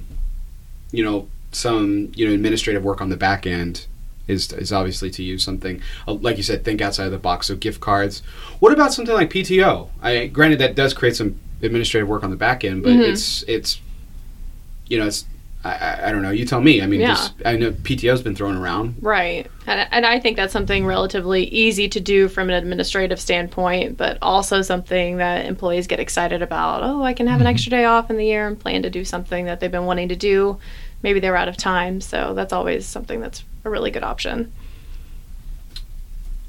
you 0.92 1.04
know 1.04 1.28
some 1.52 2.12
you 2.16 2.28
know 2.28 2.34
administrative 2.34 2.84
work 2.84 3.02
on 3.02 3.10
the 3.10 3.18
back 3.18 3.46
end. 3.46 3.86
Is, 4.26 4.54
is 4.54 4.72
obviously 4.72 5.12
to 5.12 5.22
use 5.22 5.44
something 5.44 5.82
uh, 6.08 6.14
like 6.14 6.38
you 6.38 6.44
said, 6.44 6.64
think 6.64 6.80
outside 6.82 7.06
of 7.08 7.12
the 7.12 7.18
box. 7.18 7.48
So 7.48 7.56
gift 7.58 7.82
cards. 7.82 8.22
What 8.60 8.72
about 8.72 8.94
something 8.94 9.14
like 9.14 9.30
PTO? 9.30 9.90
I 10.02 10.28
granted 10.28 10.60
that 10.60 10.76
does 10.76 10.94
create 10.94 11.18
some 11.18 11.38
administrative 11.62 12.08
work 12.08 12.24
on 12.24 12.30
the 12.30 12.38
back 12.38 12.64
end, 12.64 12.84
but 12.84 12.94
Mhm. 12.94 13.10
it's 13.12 13.44
it's 13.50 13.82
you 14.88 14.98
know 14.98 15.08
it's 15.08 15.26
I, 15.66 16.08
I, 16.10 16.12
don't 16.12 16.22
know. 16.22 16.32
You 16.32 16.46
tell 16.46 16.60
me. 16.60 16.82
I 16.82 16.88
mean, 16.88 17.00
Yeah. 17.00 17.08
just, 17.14 17.34
I 17.46 17.56
know 17.56 17.72
PTO's 17.72 18.22
been 18.22 18.36
thrown 18.36 18.58
around. 18.58 18.96
Right. 19.02 19.50
And, 19.66 19.88
and 19.92 20.06
I 20.06 20.20
think 20.20 20.36
that's 20.36 20.52
something 20.52 20.86
relatively 20.86 21.46
easy 21.46 21.88
to 21.88 22.02
do 22.02 22.28
from 22.28 22.50
an 22.50 22.56
administrative 22.56 23.18
standpoint, 23.20 23.96
but 23.96 24.18
also 24.22 24.62
something 24.62 25.18
that 25.18 25.46
employees 25.46 25.88
get 25.88 26.02
excited 26.02 26.42
about. 26.42 26.84
Oh, 26.84 27.04
I 27.04 27.14
can 27.14 27.28
have 27.28 27.40
an 27.40 27.48
extra 27.48 27.70
day 27.70 27.86
off 27.86 28.10
in 28.10 28.18
the 28.18 28.26
year 28.26 28.46
and 28.46 28.60
plan 28.60 28.84
to 28.84 28.90
do 28.90 29.06
something 29.06 29.46
that 29.46 29.62
they've 29.62 29.72
been 29.72 29.86
wanting 29.86 30.10
to 30.10 30.18
do. 30.18 30.60
Maybe 31.02 31.22
they're 31.22 31.38
out 31.38 31.48
of 31.48 31.56
time. 31.56 32.02
So 32.02 32.34
that's 32.34 32.52
always 32.52 32.86
something 32.86 33.22
that's 33.22 33.46
a 33.64 33.70
really 33.70 33.90
good 33.92 34.04
option. 34.04 34.52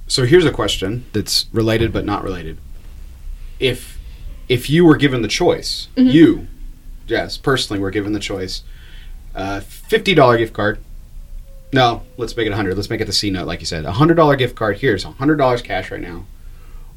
So 0.07 0.25
here's 0.27 0.45
a 0.45 0.53
question 0.53 1.05
that's 1.13 1.47
related 1.53 1.93
but 1.93 2.05
not 2.05 2.23
related. 2.25 2.59
If 3.59 3.99
if 4.49 4.69
you 4.69 4.85
were 4.85 4.97
given 4.97 5.23
the 5.23 5.29
choice, 5.29 5.89
Mm-hmm. 5.97 6.11
you, 6.11 6.47
Jess, 7.07 7.39
personally 7.39 7.81
were 7.81 7.91
given 7.91 8.13
the 8.13 8.21
choice, 8.21 8.63
uh, 9.35 9.61
fifty 9.61 10.15
dollar 10.15 10.39
gift 10.39 10.53
card. 10.53 10.79
No, 11.73 12.03
let's 12.17 12.37
make 12.37 12.47
it 12.47 12.53
a 12.53 12.57
hundred. 12.57 12.77
Let's 12.77 12.89
make 12.91 13.01
it 13.01 13.07
the 13.07 13.13
C 13.13 13.31
note, 13.31 13.47
like 13.47 13.61
you 13.61 13.67
said. 13.67 13.85
A 13.85 13.93
hundred 13.93 14.15
dollar 14.15 14.37
gift 14.37 14.55
card. 14.55 14.79
Here's 14.79 15.05
a 15.05 15.11
hundred 15.13 15.37
dollars 15.37 15.61
cash 15.63 15.91
right 15.91 16.01
now, 16.01 16.25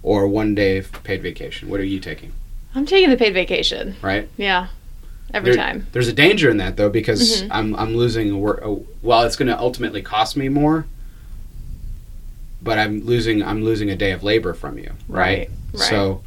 or 0.04 0.28
one 0.28 0.54
day 0.56 0.78
of 0.78 0.92
paid 1.04 1.22
vacation. 1.24 1.70
What 1.70 1.80
are 1.80 1.84
you 1.86 2.00
taking? 2.00 2.32
I'm 2.76 2.86
taking 2.86 3.10
the 3.10 3.18
paid 3.18 3.34
vacation. 3.34 3.96
Right. 4.02 4.30
Yeah. 4.38 4.68
Every 5.34 5.52
There- 5.56 5.58
time. 5.64 5.88
There's 5.92 6.08
a 6.08 6.14
danger 6.14 6.50
in 6.50 6.58
that 6.58 6.78
though 6.78 6.90
because 6.90 7.42
Mhm. 7.42 7.48
I'm 7.52 7.76
I'm 7.76 7.96
losing 7.96 8.30
a 8.32 8.38
work. 8.38 8.64
Well, 9.02 9.24
it's 9.24 9.36
going 9.36 9.48
to 9.50 9.58
ultimately 9.58 10.02
cost 10.02 10.38
me 10.38 10.48
more, 10.48 10.86
but 12.62 12.78
I'm 12.78 13.04
losing 13.06 13.44
I'm 13.44 13.64
losing 13.64 13.90
a 13.90 13.96
day 13.96 14.12
of 14.12 14.24
labor 14.24 14.54
from 14.54 14.78
you, 14.78 14.92
right? 15.10 15.50
Right, 15.50 15.50
right. 15.74 15.90
So, 15.90 16.22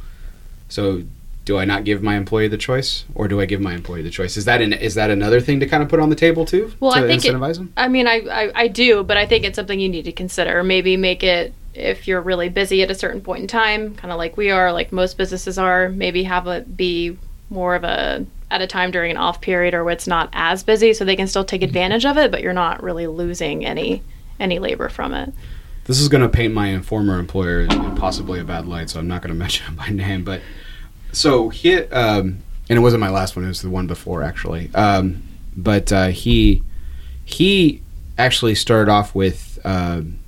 so 0.69 1.03
do 1.51 1.57
I 1.57 1.65
not 1.65 1.83
give 1.83 2.01
my 2.01 2.15
employee 2.15 2.47
the 2.47 2.57
choice, 2.57 3.03
or 3.13 3.27
do 3.27 3.41
I 3.41 3.45
give 3.45 3.59
my 3.59 3.73
employee 3.73 4.03
the 4.03 4.09
choice? 4.09 4.37
Is 4.37 4.45
that 4.45 4.61
an 4.61 4.71
is 4.71 4.95
that 4.95 5.11
another 5.11 5.41
thing 5.41 5.59
to 5.59 5.65
kind 5.67 5.83
of 5.83 5.89
put 5.89 5.99
on 5.99 6.09
the 6.09 6.15
table 6.15 6.45
too? 6.45 6.71
Well, 6.79 6.93
to 6.93 6.99
I 6.99 7.07
think 7.07 7.25
it- 7.25 7.33
them. 7.33 7.73
I 7.75 7.89
mean, 7.89 8.07
I, 8.07 8.21
I, 8.31 8.51
I 8.55 8.67
do, 8.69 9.03
but 9.03 9.17
I 9.17 9.25
think 9.25 9.43
it's 9.43 9.57
something 9.57 9.77
you 9.77 9.89
need 9.89 10.05
to 10.05 10.13
consider. 10.13 10.63
Maybe 10.63 10.95
make 10.95 11.23
it 11.23 11.53
if 11.73 12.07
you're 12.07 12.21
really 12.21 12.47
busy 12.47 12.83
at 12.83 12.89
a 12.89 12.95
certain 12.95 13.19
point 13.19 13.41
in 13.41 13.47
time, 13.49 13.95
kind 13.95 14.13
of 14.13 14.17
like 14.17 14.37
we 14.37 14.49
are, 14.49 14.71
like 14.71 14.93
most 14.93 15.17
businesses 15.17 15.57
are. 15.57 15.89
Maybe 15.89 16.23
have 16.23 16.47
it 16.47 16.77
be 16.77 17.17
more 17.49 17.75
of 17.75 17.83
a 17.83 18.25
at 18.49 18.61
a 18.61 18.67
time 18.67 18.91
during 18.91 19.11
an 19.11 19.17
off 19.17 19.41
period 19.41 19.73
or 19.73 19.83
where 19.83 19.93
it's 19.93 20.07
not 20.07 20.29
as 20.31 20.63
busy, 20.63 20.93
so 20.93 21.03
they 21.03 21.17
can 21.17 21.27
still 21.27 21.43
take 21.43 21.59
mm-hmm. 21.59 21.67
advantage 21.67 22.05
of 22.05 22.17
it, 22.17 22.31
but 22.31 22.41
you're 22.41 22.53
not 22.53 22.81
really 22.81 23.07
losing 23.07 23.65
any 23.65 24.01
any 24.39 24.57
labor 24.57 24.87
from 24.87 25.13
it. 25.13 25.33
This 25.83 25.99
is 25.99 26.07
going 26.07 26.21
to 26.21 26.29
paint 26.29 26.53
my 26.53 26.79
former 26.79 27.19
employer 27.19 27.61
in 27.61 27.95
possibly 27.95 28.39
a 28.39 28.45
bad 28.45 28.67
light, 28.67 28.89
so 28.89 29.01
I'm 29.01 29.09
not 29.09 29.21
going 29.21 29.33
to 29.33 29.37
mention 29.37 29.65
him 29.65 29.75
by 29.75 29.89
name. 29.89 30.23
But 30.23 30.39
so 31.11 31.49
he, 31.49 31.75
um, 31.75 32.39
and 32.69 32.77
it 32.77 32.79
wasn't 32.79 33.01
my 33.01 33.09
last 33.09 33.35
one; 33.35 33.45
it 33.45 33.49
was 33.49 33.61
the 33.61 33.69
one 33.69 33.87
before, 33.87 34.23
actually. 34.23 34.69
Um, 34.73 35.23
but 35.55 35.91
uh, 35.91 36.07
he 36.07 36.63
he 37.23 37.81
actually 38.17 38.55
started 38.55 38.91
off 38.91 39.13
with 39.13 39.59
um, 39.63 40.19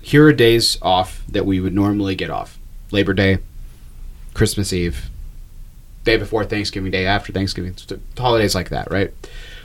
here 0.00 0.26
are 0.26 0.32
days 0.32 0.78
off 0.82 1.22
that 1.28 1.46
we 1.46 1.60
would 1.60 1.74
normally 1.74 2.14
get 2.14 2.30
off: 2.30 2.58
Labor 2.90 3.14
Day, 3.14 3.38
Christmas 4.34 4.72
Eve, 4.72 5.10
day 6.04 6.16
before 6.16 6.44
Thanksgiving, 6.44 6.90
day 6.90 7.06
after 7.06 7.32
Thanksgiving, 7.32 7.74
holidays 8.16 8.54
like 8.54 8.70
that, 8.70 8.90
right? 8.90 9.12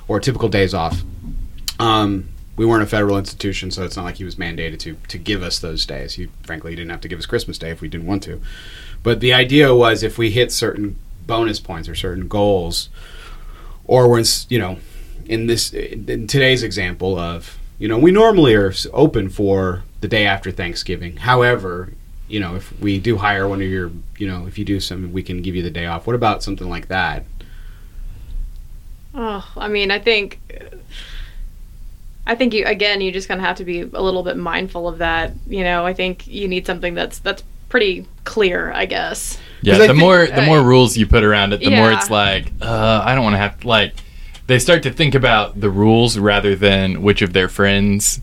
Or 0.07 0.19
typical 0.19 0.49
days 0.49 0.73
off. 0.73 1.01
Um, 1.79 2.29
we 2.55 2.65
weren't 2.65 2.83
a 2.83 2.87
federal 2.87 3.17
institution, 3.17 3.71
so 3.71 3.83
it's 3.83 3.97
not 3.97 4.05
like 4.05 4.15
he 4.15 4.23
was 4.23 4.35
mandated 4.35 4.79
to 4.79 4.97
to 5.07 5.17
give 5.17 5.43
us 5.43 5.59
those 5.59 5.85
days. 5.85 6.13
He 6.13 6.29
frankly 6.43 6.71
he 6.71 6.75
didn't 6.75 6.91
have 6.91 7.01
to 7.01 7.07
give 7.07 7.19
us 7.19 7.25
Christmas 7.25 7.57
Day 7.57 7.69
if 7.69 7.81
we 7.81 7.87
didn't 7.87 8.07
want 8.07 8.23
to. 8.23 8.41
But 9.03 9.19
the 9.19 9.33
idea 9.33 9.75
was 9.75 10.03
if 10.03 10.17
we 10.17 10.31
hit 10.31 10.51
certain 10.51 10.97
bonus 11.27 11.59
points 11.59 11.89
or 11.89 11.95
certain 11.95 12.27
goals, 12.27 12.89
or 13.85 14.09
when 14.09 14.23
you 14.49 14.59
know 14.59 14.77
in 15.25 15.47
this 15.47 15.73
in 15.73 16.27
today's 16.27 16.63
example 16.63 17.17
of 17.17 17.57
you 17.77 17.87
know 17.87 17.97
we 17.97 18.11
normally 18.11 18.53
are 18.55 18.73
open 18.93 19.29
for 19.29 19.83
the 20.01 20.07
day 20.07 20.25
after 20.25 20.51
Thanksgiving. 20.51 21.17
However, 21.17 21.93
you 22.27 22.39
know 22.39 22.55
if 22.55 22.79
we 22.79 22.99
do 22.99 23.17
hire 23.17 23.47
one 23.47 23.61
of 23.61 23.67
your 23.67 23.91
you 24.17 24.27
know 24.27 24.47
if 24.47 24.57
you 24.57 24.65
do 24.65 24.79
something 24.79 25.11
we 25.11 25.23
can 25.23 25.41
give 25.41 25.55
you 25.55 25.61
the 25.63 25.69
day 25.69 25.85
off. 25.85 26.07
What 26.07 26.15
about 26.15 26.43
something 26.43 26.69
like 26.69 26.87
that? 26.87 27.25
Oh, 29.17 29.49
I 29.55 29.69
mean, 29.69 29.91
I 29.91 29.99
think, 29.99 30.41
I 32.27 32.35
think 32.35 32.53
you 32.53 32.65
again, 32.65 33.01
you 33.01 33.11
just 33.11 33.27
kind 33.27 33.39
of 33.39 33.45
have 33.45 33.57
to 33.57 33.65
be 33.65 33.81
a 33.81 33.85
little 34.01 34.23
bit 34.23 34.37
mindful 34.37 34.87
of 34.87 34.97
that. 34.99 35.33
You 35.47 35.63
know, 35.63 35.85
I 35.85 35.93
think 35.93 36.25
you 36.27 36.47
need 36.47 36.65
something 36.65 36.93
that's 36.95 37.19
that's 37.19 37.43
pretty 37.69 38.05
clear. 38.23 38.71
I 38.71 38.85
guess. 38.85 39.37
Yeah, 39.61 39.77
the 39.77 39.87
think- 39.87 39.99
more 39.99 40.25
the 40.27 40.41
more 40.43 40.61
rules 40.61 40.97
you 40.97 41.07
put 41.07 41.23
around 41.23 41.53
it, 41.53 41.59
the 41.61 41.69
more 41.75 41.91
it's 41.91 42.09
like, 42.09 42.51
uh, 42.61 43.01
I 43.03 43.15
don't 43.15 43.23
want 43.23 43.33
to 43.35 43.39
have 43.39 43.63
like. 43.65 43.93
They 44.47 44.59
start 44.59 44.83
to 44.83 44.91
think 44.91 45.15
about 45.15 45.59
the 45.59 45.71
rules 45.71 46.19
rather 46.19 46.55
than 46.55 47.01
which 47.01 47.23
of 47.23 47.33
their 47.33 47.49
friends 47.49 48.21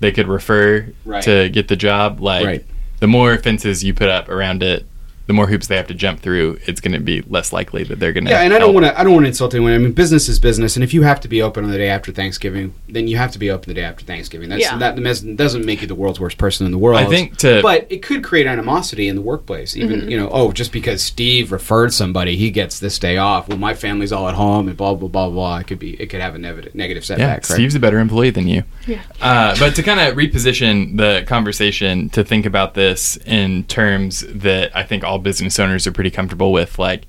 they 0.00 0.10
could 0.10 0.26
refer 0.26 0.86
Right. 1.04 1.22
to 1.22 1.48
get 1.50 1.68
the 1.68 1.76
job. 1.76 2.20
Like, 2.20 2.44
Right. 2.44 2.64
the 2.98 3.06
more 3.06 3.38
fences 3.38 3.84
you 3.84 3.94
put 3.94 4.08
up 4.08 4.28
around 4.28 4.64
it, 4.64 4.84
the 5.26 5.32
more 5.32 5.46
hoops 5.46 5.66
they 5.68 5.76
have 5.76 5.86
to 5.86 5.94
jump 5.94 6.20
through. 6.20 6.58
It's 6.66 6.80
going 6.80 6.92
to 6.92 7.00
be 7.00 7.22
less 7.22 7.52
likely 7.52 7.84
that 7.84 7.98
they're 8.00 8.12
going 8.12 8.24
to. 8.24 8.30
Yeah, 8.30 8.40
and 8.42 8.52
I 8.52 8.58
don't 8.58 8.74
want 8.74 8.86
to. 8.86 8.98
I 8.98 9.04
don't 9.04 9.12
want 9.12 9.24
to 9.24 9.28
insult 9.28 9.54
anyone. 9.54 9.72
I 9.72 9.78
mean, 9.78 9.92
business 9.92 10.28
is 10.28 10.38
business, 10.38 10.76
and 10.76 10.82
if 10.84 10.92
you 10.92 11.02
have 11.02 11.20
to 11.20 11.28
be 11.28 11.40
open 11.42 11.64
on 11.64 11.70
the 11.70 11.78
day 11.78 11.88
after 11.88 12.12
Thanksgiving, 12.12 12.74
then 12.88 13.06
you 13.08 13.16
have 13.16 13.30
to 13.32 13.38
be 13.38 13.50
open 13.50 13.68
the 13.68 13.74
day 13.74 13.84
after 13.84 14.04
Thanksgiving. 14.04 14.48
That's 14.48 14.62
Yeah. 14.62 14.76
that 14.78 14.98
mes- 14.98 15.20
doesn't 15.20 15.64
make 15.64 15.80
you 15.80 15.86
the 15.86 15.94
world's 15.94 16.18
worst 16.20 16.38
person 16.38 16.66
in 16.66 16.72
the 16.72 16.78
world. 16.78 16.98
I 16.98 17.06
think 17.06 17.36
to 17.38 17.60
but 17.62 17.86
it 17.90 18.02
could 18.02 18.24
create 18.24 18.46
animosity 18.46 19.08
in 19.08 19.16
the 19.16 19.22
workplace. 19.22 19.76
Even 19.76 20.00
Mm-hmm. 20.00 20.08
you 20.10 20.16
know, 20.18 20.28
oh, 20.32 20.52
just 20.52 20.72
because 20.72 21.02
Steve 21.02 21.52
referred 21.52 21.92
somebody, 21.92 22.36
he 22.36 22.50
gets 22.50 22.78
this 22.80 22.98
day 22.98 23.16
off. 23.16 23.48
Well, 23.48 23.58
my 23.58 23.74
family's 23.74 24.12
all 24.12 24.28
at 24.28 24.34
home, 24.34 24.68
and 24.68 24.76
blah 24.76 24.94
blah 24.94 25.08
blah 25.08 25.28
blah. 25.30 25.58
It 25.58 25.66
could 25.66 25.78
be. 25.78 25.94
It 26.00 26.06
could 26.06 26.20
have 26.20 26.34
a 26.34 26.38
negative 26.38 26.74
negative 26.74 27.02
yeah, 27.04 27.06
setback. 27.06 27.36
right? 27.36 27.44
Steve's 27.44 27.74
a 27.74 27.80
better 27.80 27.98
employee 27.98 28.30
than 28.30 28.48
you. 28.48 28.64
Yeah. 28.86 29.00
Uh, 29.20 29.56
but 29.58 29.74
to 29.76 29.82
kind 29.82 30.00
of 30.00 30.14
reposition 30.16 30.96
the 30.96 31.24
conversation 31.26 32.08
to 32.10 32.24
think 32.24 32.46
about 32.46 32.74
this 32.74 33.16
in 33.26 33.64
terms 33.64 34.24
that 34.28 34.74
I 34.76 34.82
think 34.82 35.04
all 35.04 35.11
business 35.18 35.58
owners 35.58 35.86
are 35.86 35.92
pretty 35.92 36.10
comfortable 36.10 36.52
with, 36.52 36.78
like 36.78 37.06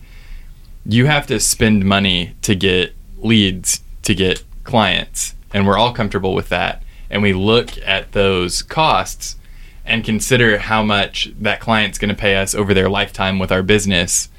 you 0.85 1.05
have 1.05 1.27
to 1.27 1.39
spend 1.39 1.85
money 1.85 2.35
to 2.41 2.55
get 2.55 2.93
leads, 3.17 3.81
to 4.03 4.13
get 4.13 4.43
clients, 4.63 5.35
and 5.53 5.65
we're 5.65 5.77
all 5.77 5.93
comfortable 5.93 6.33
with 6.33 6.49
that. 6.49 6.83
And 7.09 7.21
we 7.21 7.33
look 7.33 7.77
at 7.85 8.11
those 8.11 8.61
costs 8.61 9.37
and 9.85 10.03
consider 10.03 10.57
how 10.57 10.83
much 10.83 11.31
that 11.39 11.59
client's 11.59 11.97
going 11.97 12.09
to 12.09 12.15
pay 12.15 12.35
us 12.35 12.55
over 12.55 12.73
their 12.73 12.89
lifetime 12.89 13.37
with 13.39 13.51
our 13.51 13.63
business. 13.63 14.29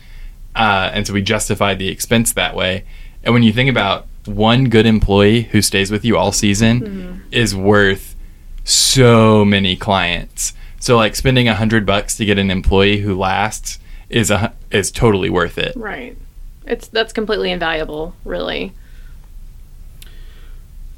Uh, 0.56 0.90
and 0.92 1.06
so 1.06 1.12
we 1.12 1.22
justify 1.22 1.74
the 1.74 1.88
expense 1.88 2.32
that 2.32 2.56
way. 2.56 2.84
And 3.22 3.32
when 3.34 3.42
you 3.42 3.52
think 3.52 3.70
about 3.70 4.06
one 4.26 4.68
good 4.70 4.86
employee 4.86 5.42
who 5.42 5.60
stays 5.62 5.90
with 5.90 6.04
you 6.04 6.16
all 6.16 6.32
season 6.32 6.74
is 7.30 7.54
worth 7.54 8.16
so 8.64 9.44
many 9.44 9.76
clients. 9.76 10.54
So 10.84 10.96
like 10.96 11.16
spending 11.16 11.48
a 11.48 11.54
hundred 11.54 11.86
bucks 11.86 12.14
to 12.18 12.26
get 12.26 12.38
an 12.38 12.50
employee 12.50 12.98
who 12.98 13.16
lasts 13.16 13.78
is 14.10 14.30
a 14.30 14.52
is 14.70 14.90
totally 14.90 15.30
worth 15.30 15.56
it. 15.56 15.74
Right. 15.76 16.14
It's 16.66 16.88
that's 16.88 17.12
completely 17.14 17.50
invaluable, 17.50 18.14
really. 18.24 18.72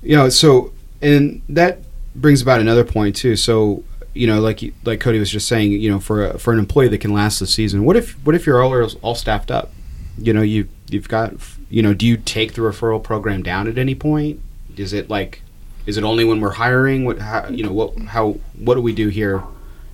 you 0.02 0.16
know 0.16 0.28
so 0.28 0.72
and 1.02 1.42
that 1.48 1.78
brings 2.14 2.40
about 2.40 2.60
another 2.60 2.84
point 2.84 3.16
too 3.16 3.36
so 3.36 3.82
you 4.14 4.26
know 4.26 4.40
like 4.40 4.62
like 4.84 5.00
cody 5.00 5.18
was 5.18 5.30
just 5.30 5.48
saying 5.48 5.72
you 5.72 5.90
know 5.90 5.98
for 5.98 6.26
a, 6.26 6.38
for 6.38 6.52
an 6.52 6.58
employee 6.58 6.88
that 6.88 6.98
can 6.98 7.12
last 7.12 7.38
the 7.40 7.46
season 7.46 7.84
what 7.84 7.96
if 7.96 8.12
what 8.24 8.34
if 8.34 8.46
you're 8.46 8.62
all 8.62 8.88
all 9.02 9.14
staffed 9.14 9.50
up 9.50 9.72
you 10.16 10.32
know 10.32 10.42
you 10.42 10.68
you've 10.88 11.08
got 11.08 11.32
you 11.68 11.82
know 11.82 11.92
do 11.92 12.06
you 12.06 12.16
take 12.16 12.54
the 12.54 12.60
referral 12.60 13.02
program 13.02 13.42
down 13.42 13.66
at 13.66 13.76
any 13.76 13.94
point 13.94 14.40
is 14.76 14.92
it 14.92 15.10
like 15.10 15.42
is 15.86 15.96
it 15.96 16.04
only 16.04 16.24
when 16.24 16.40
we're 16.40 16.52
hiring 16.52 17.04
what 17.04 17.18
how, 17.18 17.46
you 17.48 17.64
know 17.64 17.72
what 17.72 17.98
how 17.98 18.32
what 18.58 18.74
do 18.74 18.80
we 18.80 18.94
do 18.94 19.08
here 19.08 19.42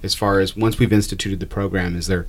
as 0.02 0.14
far 0.14 0.40
as 0.40 0.56
once 0.56 0.78
we've 0.78 0.92
instituted 0.92 1.40
the 1.40 1.46
program 1.46 1.96
is 1.96 2.06
there 2.06 2.26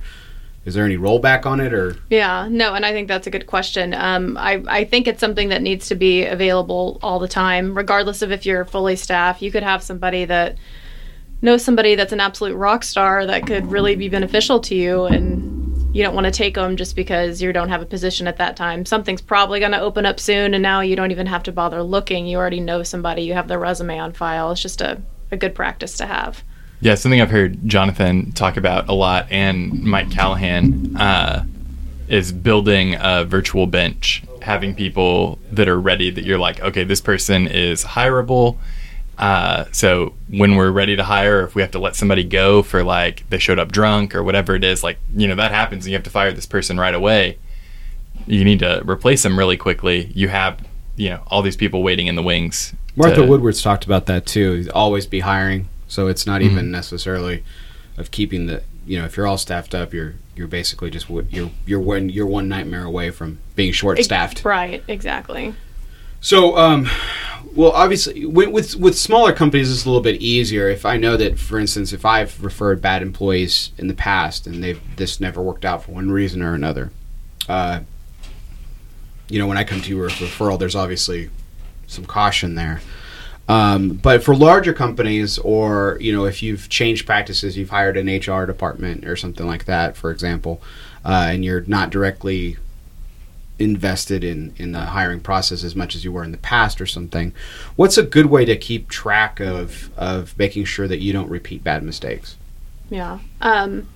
is 0.64 0.74
there 0.74 0.84
any 0.84 0.96
rollback 0.96 1.44
on 1.44 1.60
it 1.60 1.74
or 1.74 1.96
Yeah, 2.08 2.48
no, 2.50 2.74
and 2.74 2.86
I 2.86 2.92
think 2.92 3.06
that's 3.06 3.26
a 3.26 3.30
good 3.30 3.46
question. 3.46 3.92
Um, 3.92 4.38
I, 4.38 4.62
I 4.66 4.84
think 4.84 5.06
it's 5.06 5.20
something 5.20 5.50
that 5.50 5.60
needs 5.60 5.88
to 5.88 5.94
be 5.94 6.24
available 6.24 6.98
all 7.02 7.18
the 7.18 7.28
time, 7.28 7.76
regardless 7.76 8.22
of 8.22 8.32
if 8.32 8.46
you're 8.46 8.64
fully 8.64 8.96
staffed. 8.96 9.42
You 9.42 9.52
could 9.52 9.62
have 9.62 9.82
somebody 9.82 10.24
that 10.24 10.56
knows 11.42 11.62
somebody 11.62 11.94
that's 11.94 12.12
an 12.12 12.20
absolute 12.20 12.54
rock 12.54 12.82
star 12.82 13.26
that 13.26 13.46
could 13.46 13.66
really 13.66 13.94
be 13.94 14.08
beneficial 14.08 14.58
to 14.60 14.74
you, 14.74 15.04
and 15.04 15.94
you 15.94 16.02
don't 16.02 16.14
want 16.14 16.24
to 16.24 16.30
take 16.30 16.54
them 16.54 16.76
just 16.76 16.96
because 16.96 17.42
you 17.42 17.52
don't 17.52 17.68
have 17.68 17.82
a 17.82 17.86
position 17.86 18.26
at 18.26 18.38
that 18.38 18.56
time. 18.56 18.86
Something's 18.86 19.20
probably 19.20 19.60
going 19.60 19.72
to 19.72 19.80
open 19.80 20.06
up 20.06 20.18
soon, 20.18 20.54
and 20.54 20.62
now 20.62 20.80
you 20.80 20.96
don't 20.96 21.10
even 21.10 21.26
have 21.26 21.42
to 21.42 21.52
bother 21.52 21.82
looking. 21.82 22.26
You 22.26 22.38
already 22.38 22.60
know 22.60 22.82
somebody, 22.82 23.22
you 23.22 23.34
have 23.34 23.48
their 23.48 23.58
resume 23.58 23.98
on 23.98 24.14
file. 24.14 24.50
It's 24.50 24.62
just 24.62 24.80
a, 24.80 25.02
a 25.30 25.36
good 25.36 25.54
practice 25.54 25.98
to 25.98 26.06
have. 26.06 26.42
Yeah, 26.84 26.96
something 26.96 27.18
I've 27.18 27.30
heard 27.30 27.66
Jonathan 27.66 28.32
talk 28.32 28.58
about 28.58 28.90
a 28.90 28.92
lot 28.92 29.28
and 29.30 29.84
Mike 29.84 30.10
Callahan 30.10 30.94
uh, 30.98 31.46
is 32.08 32.30
building 32.30 32.94
a 33.00 33.24
virtual 33.24 33.66
bench, 33.66 34.22
having 34.42 34.74
people 34.74 35.38
that 35.50 35.66
are 35.66 35.80
ready 35.80 36.10
that 36.10 36.24
you're 36.26 36.38
like, 36.38 36.60
okay, 36.60 36.84
this 36.84 37.00
person 37.00 37.46
is 37.48 37.84
hireable. 37.84 38.58
Uh, 39.16 39.64
so 39.72 40.12
when 40.28 40.56
we're 40.56 40.70
ready 40.70 40.94
to 40.94 41.04
hire, 41.04 41.40
if 41.44 41.54
we 41.54 41.62
have 41.62 41.70
to 41.70 41.78
let 41.78 41.96
somebody 41.96 42.22
go 42.22 42.62
for 42.62 42.84
like 42.84 43.26
they 43.30 43.38
showed 43.38 43.58
up 43.58 43.72
drunk 43.72 44.14
or 44.14 44.22
whatever 44.22 44.54
it 44.54 44.62
is, 44.62 44.84
like, 44.84 44.98
you 45.16 45.26
know, 45.26 45.36
that 45.36 45.52
happens 45.52 45.86
and 45.86 45.90
you 45.90 45.96
have 45.96 46.04
to 46.04 46.10
fire 46.10 46.32
this 46.32 46.44
person 46.44 46.78
right 46.78 46.94
away. 46.94 47.38
You 48.26 48.44
need 48.44 48.58
to 48.58 48.82
replace 48.84 49.22
them 49.22 49.38
really 49.38 49.56
quickly. 49.56 50.12
You 50.14 50.28
have, 50.28 50.60
you 50.96 51.08
know, 51.08 51.22
all 51.28 51.40
these 51.40 51.56
people 51.56 51.82
waiting 51.82 52.08
in 52.08 52.14
the 52.14 52.22
wings. 52.22 52.74
Martha 52.94 53.22
to- 53.22 53.26
Woodward's 53.26 53.62
talked 53.62 53.86
about 53.86 54.04
that 54.04 54.26
too. 54.26 54.52
He's 54.52 54.68
always 54.68 55.06
be 55.06 55.20
hiring, 55.20 55.70
so 55.88 56.08
it's 56.08 56.26
not 56.26 56.42
even 56.42 56.70
necessarily 56.70 57.44
of 57.96 58.10
keeping 58.10 58.46
the. 58.46 58.62
You 58.86 58.98
know, 58.98 59.06
if 59.06 59.16
you're 59.16 59.26
all 59.26 59.38
staffed 59.38 59.74
up, 59.74 59.94
you're 59.94 60.14
you're 60.36 60.46
basically 60.46 60.90
just 60.90 61.08
you're 61.08 61.50
you're 61.64 61.80
one 61.80 62.08
you're 62.08 62.26
one 62.26 62.48
nightmare 62.48 62.84
away 62.84 63.10
from 63.10 63.38
being 63.56 63.72
short 63.72 63.98
staffed. 64.02 64.44
Right, 64.44 64.82
exactly. 64.88 65.54
So, 66.20 66.56
um, 66.56 66.88
well, 67.54 67.72
obviously, 67.72 68.24
with, 68.24 68.48
with 68.48 68.76
with 68.76 68.98
smaller 68.98 69.32
companies, 69.32 69.70
it's 69.70 69.84
a 69.84 69.88
little 69.88 70.02
bit 70.02 70.22
easier. 70.22 70.68
If 70.68 70.86
I 70.86 70.96
know 70.96 71.16
that, 71.16 71.38
for 71.38 71.58
instance, 71.58 71.92
if 71.92 72.04
I've 72.04 72.42
referred 72.42 72.80
bad 72.80 73.02
employees 73.02 73.72
in 73.76 73.88
the 73.88 73.94
past 73.94 74.46
and 74.46 74.64
they've 74.64 74.80
this 74.96 75.20
never 75.20 75.42
worked 75.42 75.64
out 75.64 75.84
for 75.84 75.92
one 75.92 76.10
reason 76.10 76.40
or 76.42 76.54
another, 76.54 76.90
uh, 77.48 77.80
you 79.28 79.38
know, 79.38 79.46
when 79.46 79.58
I 79.58 79.64
come 79.64 79.82
to 79.82 79.88
you 79.90 79.98
with 79.98 80.12
a 80.12 80.24
referral, 80.24 80.58
there's 80.58 80.74
obviously 80.74 81.30
some 81.86 82.06
caution 82.06 82.54
there. 82.54 82.80
Um, 83.48 83.90
but 83.90 84.24
for 84.24 84.34
larger 84.34 84.72
companies, 84.72 85.38
or 85.38 85.98
you 86.00 86.12
know, 86.12 86.24
if 86.24 86.42
you've 86.42 86.68
changed 86.68 87.06
practices, 87.06 87.56
you've 87.56 87.70
hired 87.70 87.96
an 87.96 88.06
HR 88.06 88.46
department 88.46 89.06
or 89.06 89.16
something 89.16 89.46
like 89.46 89.66
that, 89.66 89.96
for 89.96 90.10
example, 90.10 90.62
uh, 91.04 91.28
and 91.28 91.44
you're 91.44 91.62
not 91.62 91.90
directly 91.90 92.56
invested 93.58 94.24
in 94.24 94.52
in 94.56 94.72
the 94.72 94.80
hiring 94.80 95.20
process 95.20 95.62
as 95.62 95.76
much 95.76 95.94
as 95.94 96.04
you 96.04 96.10
were 96.10 96.24
in 96.24 96.32
the 96.32 96.38
past 96.38 96.80
or 96.80 96.86
something 96.86 97.32
what's 97.76 97.96
a 97.96 98.02
good 98.02 98.26
way 98.26 98.44
to 98.44 98.56
keep 98.56 98.88
track 98.88 99.38
of 99.38 99.96
of 99.96 100.36
making 100.36 100.64
sure 100.64 100.88
that 100.88 100.98
you 100.98 101.12
don't 101.12 101.28
repeat 101.28 101.62
bad 101.62 101.80
mistakes 101.80 102.36
Yeah. 102.90 103.18
Um, 103.40 103.88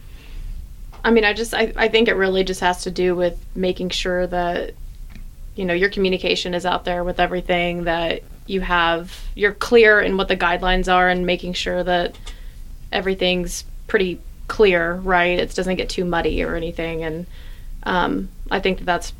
I 1.04 1.10
mean, 1.10 1.24
I 1.24 1.32
just 1.32 1.54
I, 1.54 1.72
I 1.76 1.88
think 1.88 2.08
it 2.08 2.14
really 2.14 2.44
just 2.44 2.60
has 2.60 2.82
to 2.84 2.90
do 2.90 3.14
with 3.14 3.38
making 3.54 3.90
sure 3.90 4.26
that 4.26 4.74
you 5.54 5.64
know 5.64 5.74
your 5.74 5.90
communication 5.90 6.54
is 6.54 6.66
out 6.66 6.84
there 6.84 7.04
with 7.04 7.20
everything 7.20 7.84
that 7.84 8.22
you 8.48 8.60
have 8.60 9.26
you're 9.34 9.52
clear 9.52 10.00
in 10.00 10.16
what 10.16 10.28
the 10.28 10.36
guidelines 10.36 10.92
are 10.92 11.08
and 11.08 11.26
making 11.26 11.52
sure 11.52 11.84
that 11.84 12.16
everything's 12.90 13.64
pretty 13.86 14.20
clear 14.48 14.94
right? 14.94 15.38
It 15.38 15.54
doesn't 15.54 15.76
get 15.76 15.88
too 15.88 16.04
muddy 16.04 16.42
or 16.42 16.56
anything. 16.56 17.04
And 17.04 17.26
um, 17.84 18.28
i 18.50 18.58
think 18.58 18.78
that 18.78 18.84
that's 18.84 19.12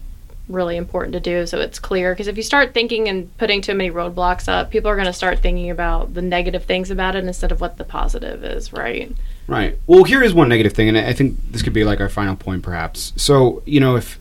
really 0.49 0.79
important 0.79 1.13
to 1.13 1.21
do. 1.21 1.47
So 1.47 1.61
it's 1.61 1.79
clear. 1.79 2.15
Because 2.15 2.27
if 2.27 2.39
you 2.39 2.43
start 2.43 2.73
thinking 2.73 3.07
and 3.09 3.37
putting 3.37 3.61
too 3.61 3.75
many 3.75 3.91
roadblocks 3.91 4.49
up 4.49 4.71
people 4.71 4.91
are 4.91 4.97
going 4.97 5.07
to 5.07 5.13
start 5.13 5.41
thinking 5.41 5.71
about 5.71 6.15
the 6.15 6.23
negative 6.23 6.65
things 6.65 6.91
about 6.91 7.15
it 7.15 7.25
instead 7.25 7.53
of 7.53 7.61
what 7.61 7.77
the 7.77 7.85
positive 7.85 8.43
is 8.43 8.73
right? 8.73 9.15
Right. 9.47 9.79
Well 9.87 10.05
here 10.05 10.23
is 10.23 10.33
one 10.33 10.49
negative 10.49 10.73
thing 10.73 10.89
and 10.89 10.99
i 10.99 11.13
think 11.13 11.37
this 11.53 11.63
could 11.63 11.75
be 11.75 11.85
like 11.85 12.01
our 12.01 12.09
final 12.09 12.35
point 12.35 12.63
perhaps. 12.63 13.13
So 13.17 13.63
you 13.67 13.81
know 13.81 13.97
if 13.97 14.19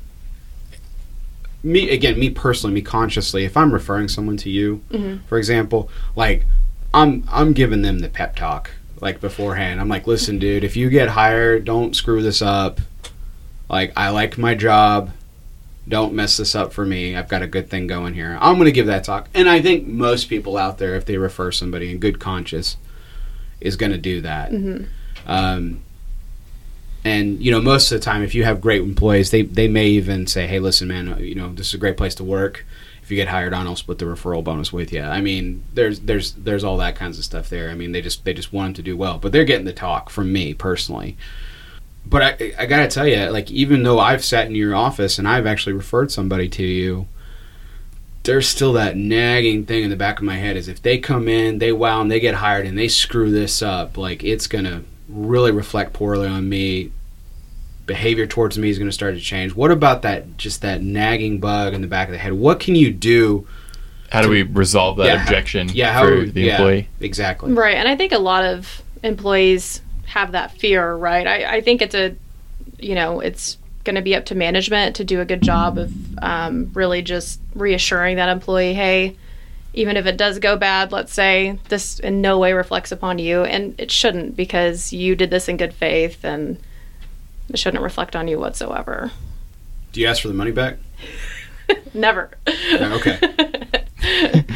me 1.63 1.89
again 1.89 2.19
me 2.19 2.29
personally 2.29 2.73
me 2.73 2.81
consciously 2.81 3.43
if 3.43 3.57
i'm 3.57 3.73
referring 3.73 4.07
someone 4.07 4.37
to 4.37 4.49
you 4.49 4.81
for 5.27 5.37
example 5.37 5.89
like 6.15 6.45
i'm 6.93 7.27
i'm 7.31 7.53
giving 7.53 7.81
them 7.81 7.99
the 7.99 8.09
pep 8.09 8.35
talk 8.35 8.71
like 9.01 9.19
beforehand 9.19 9.79
i'm 9.81 9.89
like 9.89 10.07
listen 10.07 10.39
dude 10.39 10.63
if 10.63 10.75
you 10.75 10.89
get 10.89 11.09
hired 11.09 11.65
don't 11.65 11.95
screw 11.95 12.21
this 12.21 12.41
up 12.41 12.79
like 13.69 13.91
i 13.97 14.09
like 14.09 14.37
my 14.37 14.55
job 14.55 15.11
don't 15.87 16.13
mess 16.13 16.35
this 16.37 16.53
up 16.53 16.73
for 16.73 16.85
me. 16.85 17.15
I've 17.15 17.29
got 17.29 17.41
a 17.41 17.47
good 17.47 17.69
thing 17.69 17.87
going 17.87 18.13
here. 18.13 18.37
I'm 18.41 18.55
going 18.55 18.65
to 18.65 18.73
give 18.73 18.87
that 18.87 19.05
talk. 19.05 19.29
And 19.33 19.47
I 19.47 19.61
think 19.61 19.87
most 19.87 20.27
people 20.27 20.57
out 20.57 20.79
there, 20.79 20.95
if 20.95 21.05
they 21.05 21.17
refer 21.17 21.51
somebody 21.51 21.89
in 21.91 21.97
good 21.99 22.19
conscience, 22.19 22.75
is 23.61 23.77
going 23.77 23.93
to 23.93 23.97
do 23.97 24.19
that. 24.21 24.51
Um, 25.25 25.81
and, 27.07 27.41
you 27.41 27.51
know, 27.51 27.61
most 27.61 27.91
of 27.91 27.99
the 27.99 28.03
time, 28.05 28.21
if 28.21 28.35
you 28.35 28.43
have 28.43 28.59
great 28.61 28.81
employees, 28.81 29.31
they, 29.31 29.43
they 29.43 29.67
may 29.67 29.87
even 29.87 30.27
say, 30.27 30.47
hey, 30.47 30.59
listen, 30.59 30.87
man, 30.87 31.17
you 31.19 31.35
know, 31.35 31.53
this 31.53 31.67
is 31.67 31.73
a 31.73 31.77
great 31.77 31.97
place 31.97 32.15
to 32.15 32.23
work. 32.23 32.65
if 33.07 33.11
you 33.11 33.15
get 33.15 33.29
hired 33.29 33.53
on, 33.53 33.65
I'll 33.67 33.77
split 33.77 33.99
the 33.99 34.05
referral 34.05 34.43
bonus 34.43 34.73
with 34.73 34.91
you. 34.91 35.01
I 35.01 35.21
mean, 35.21 35.63
there's 35.73 36.01
there's 36.01 36.33
there's 36.33 36.65
all 36.65 36.75
that 36.79 36.97
kinds 36.97 37.17
of 37.17 37.23
stuff 37.23 37.47
there. 37.49 37.69
I 37.69 37.73
mean, 37.73 37.93
they 37.93 38.01
just 38.01 38.25
they 38.25 38.33
just 38.33 38.51
want 38.51 38.67
them 38.67 38.73
to 38.73 38.81
do 38.81 38.97
well, 38.97 39.17
but 39.17 39.31
they're 39.31 39.45
getting 39.45 39.65
the 39.65 39.71
talk 39.71 40.09
from 40.09 40.33
me 40.33 40.53
personally. 40.53 41.15
But 42.05 42.21
I 42.21 42.53
I 42.59 42.65
gotta 42.65 42.89
tell 42.89 43.07
you, 43.07 43.29
like 43.29 43.49
even 43.49 43.83
though 43.83 43.97
I've 43.97 44.25
sat 44.25 44.47
in 44.47 44.55
your 44.55 44.75
office 44.75 45.17
and 45.17 45.25
I've 45.25 45.47
actually 45.47 45.71
referred 45.71 46.11
somebody 46.11 46.49
to 46.49 46.63
you, 46.63 47.07
there's 48.23 48.45
still 48.45 48.73
that 48.73 48.97
nagging 48.97 49.65
thing 49.65 49.85
in 49.85 49.89
the 49.89 49.95
back 49.95 50.19
of 50.19 50.25
my 50.25 50.35
head 50.35 50.57
is 50.57 50.67
if 50.67 50.81
they 50.81 50.97
come 50.97 51.29
in, 51.29 51.59
they 51.59 51.71
wow, 51.71 52.01
and 52.01 52.11
they 52.11 52.19
get 52.19 52.35
hired 52.35 52.65
and 52.65 52.77
they 52.77 52.89
screw 52.89 53.31
this 53.31 53.61
up, 53.61 53.97
like 53.97 54.21
it's 54.21 54.47
gonna 54.47 54.83
really 55.07 55.51
reflect 55.51 55.93
poorly 55.93 56.27
on 56.27 56.49
me. 56.49 56.91
Behavior 57.87 58.27
towards 58.27 58.57
me 58.57 58.69
is 58.69 58.77
going 58.77 58.89
to 58.89 58.93
start 58.93 59.15
to 59.15 59.21
change. 59.21 59.55
What 59.55 59.71
about 59.71 60.03
that? 60.03 60.37
Just 60.37 60.61
that 60.61 60.83
nagging 60.83 61.39
bug 61.39 61.73
in 61.73 61.81
the 61.81 61.87
back 61.87 62.07
of 62.07 62.11
the 62.11 62.19
head. 62.19 62.33
What 62.33 62.59
can 62.59 62.75
you 62.75 62.91
do? 62.93 63.47
How 64.11 64.21
do 64.21 64.29
we 64.29 64.43
resolve 64.43 64.97
that 64.97 65.05
Yeah, 65.07 65.23
objection 65.23 65.69
Yeah, 65.69 65.91
how 65.91 66.05
for 66.05 66.25
the 66.25 66.41
yeah, 66.41 66.51
employee? 66.57 66.89
exactly. 66.99 67.51
Right. 67.51 67.75
And 67.75 67.87
I 67.87 67.95
think 67.95 68.11
a 68.11 68.19
lot 68.19 68.45
of 68.45 68.81
employees 69.03 69.81
have 70.05 70.33
that 70.33 70.51
fear, 70.51 70.93
right? 70.95 71.25
I, 71.27 71.57
I 71.57 71.61
think 71.61 71.81
it's 71.81 71.95
a, 71.95 72.15
you 72.77 72.95
know, 72.95 73.19
it's 73.19 73.57
going 73.83 73.95
to 73.95 74.01
be 74.01 74.15
up 74.15 74.25
to 74.25 74.35
management 74.35 74.97
to 74.97 75.03
do 75.03 75.19
a 75.21 75.25
good 75.25 75.41
job 75.41 75.77
of 75.77 75.91
um, 76.21 76.71
really 76.73 77.01
just 77.01 77.39
reassuring 77.55 78.17
that 78.17 78.29
employee, 78.29 78.73
hey, 78.73 79.15
even 79.73 79.95
if 79.95 80.05
it 80.05 80.17
does 80.17 80.39
go 80.39 80.57
bad, 80.57 80.91
let's 80.91 81.13
say 81.13 81.57
this 81.69 81.99
in 81.99 82.19
no 82.21 82.37
way 82.39 82.53
reflects 82.53 82.91
upon 82.91 83.19
you. 83.19 83.43
And 83.43 83.75
it 83.79 83.91
shouldn't 83.91 84.35
because 84.35 84.91
you 84.91 85.15
did 85.15 85.29
this 85.29 85.47
in 85.47 85.55
good 85.57 85.73
faith 85.73 86.23
and 86.23 86.57
it 87.49 87.57
shouldn't 87.59 87.83
reflect 87.83 88.15
on 88.15 88.27
you 88.27 88.39
whatsoever. 88.39 89.11
Do 89.91 90.01
you 90.01 90.07
ask 90.07 90.21
for 90.21 90.27
the 90.27 90.33
money 90.33 90.51
back? 90.51 90.77
Never. 91.93 92.31
No, 92.71 92.93
okay. 92.95 93.19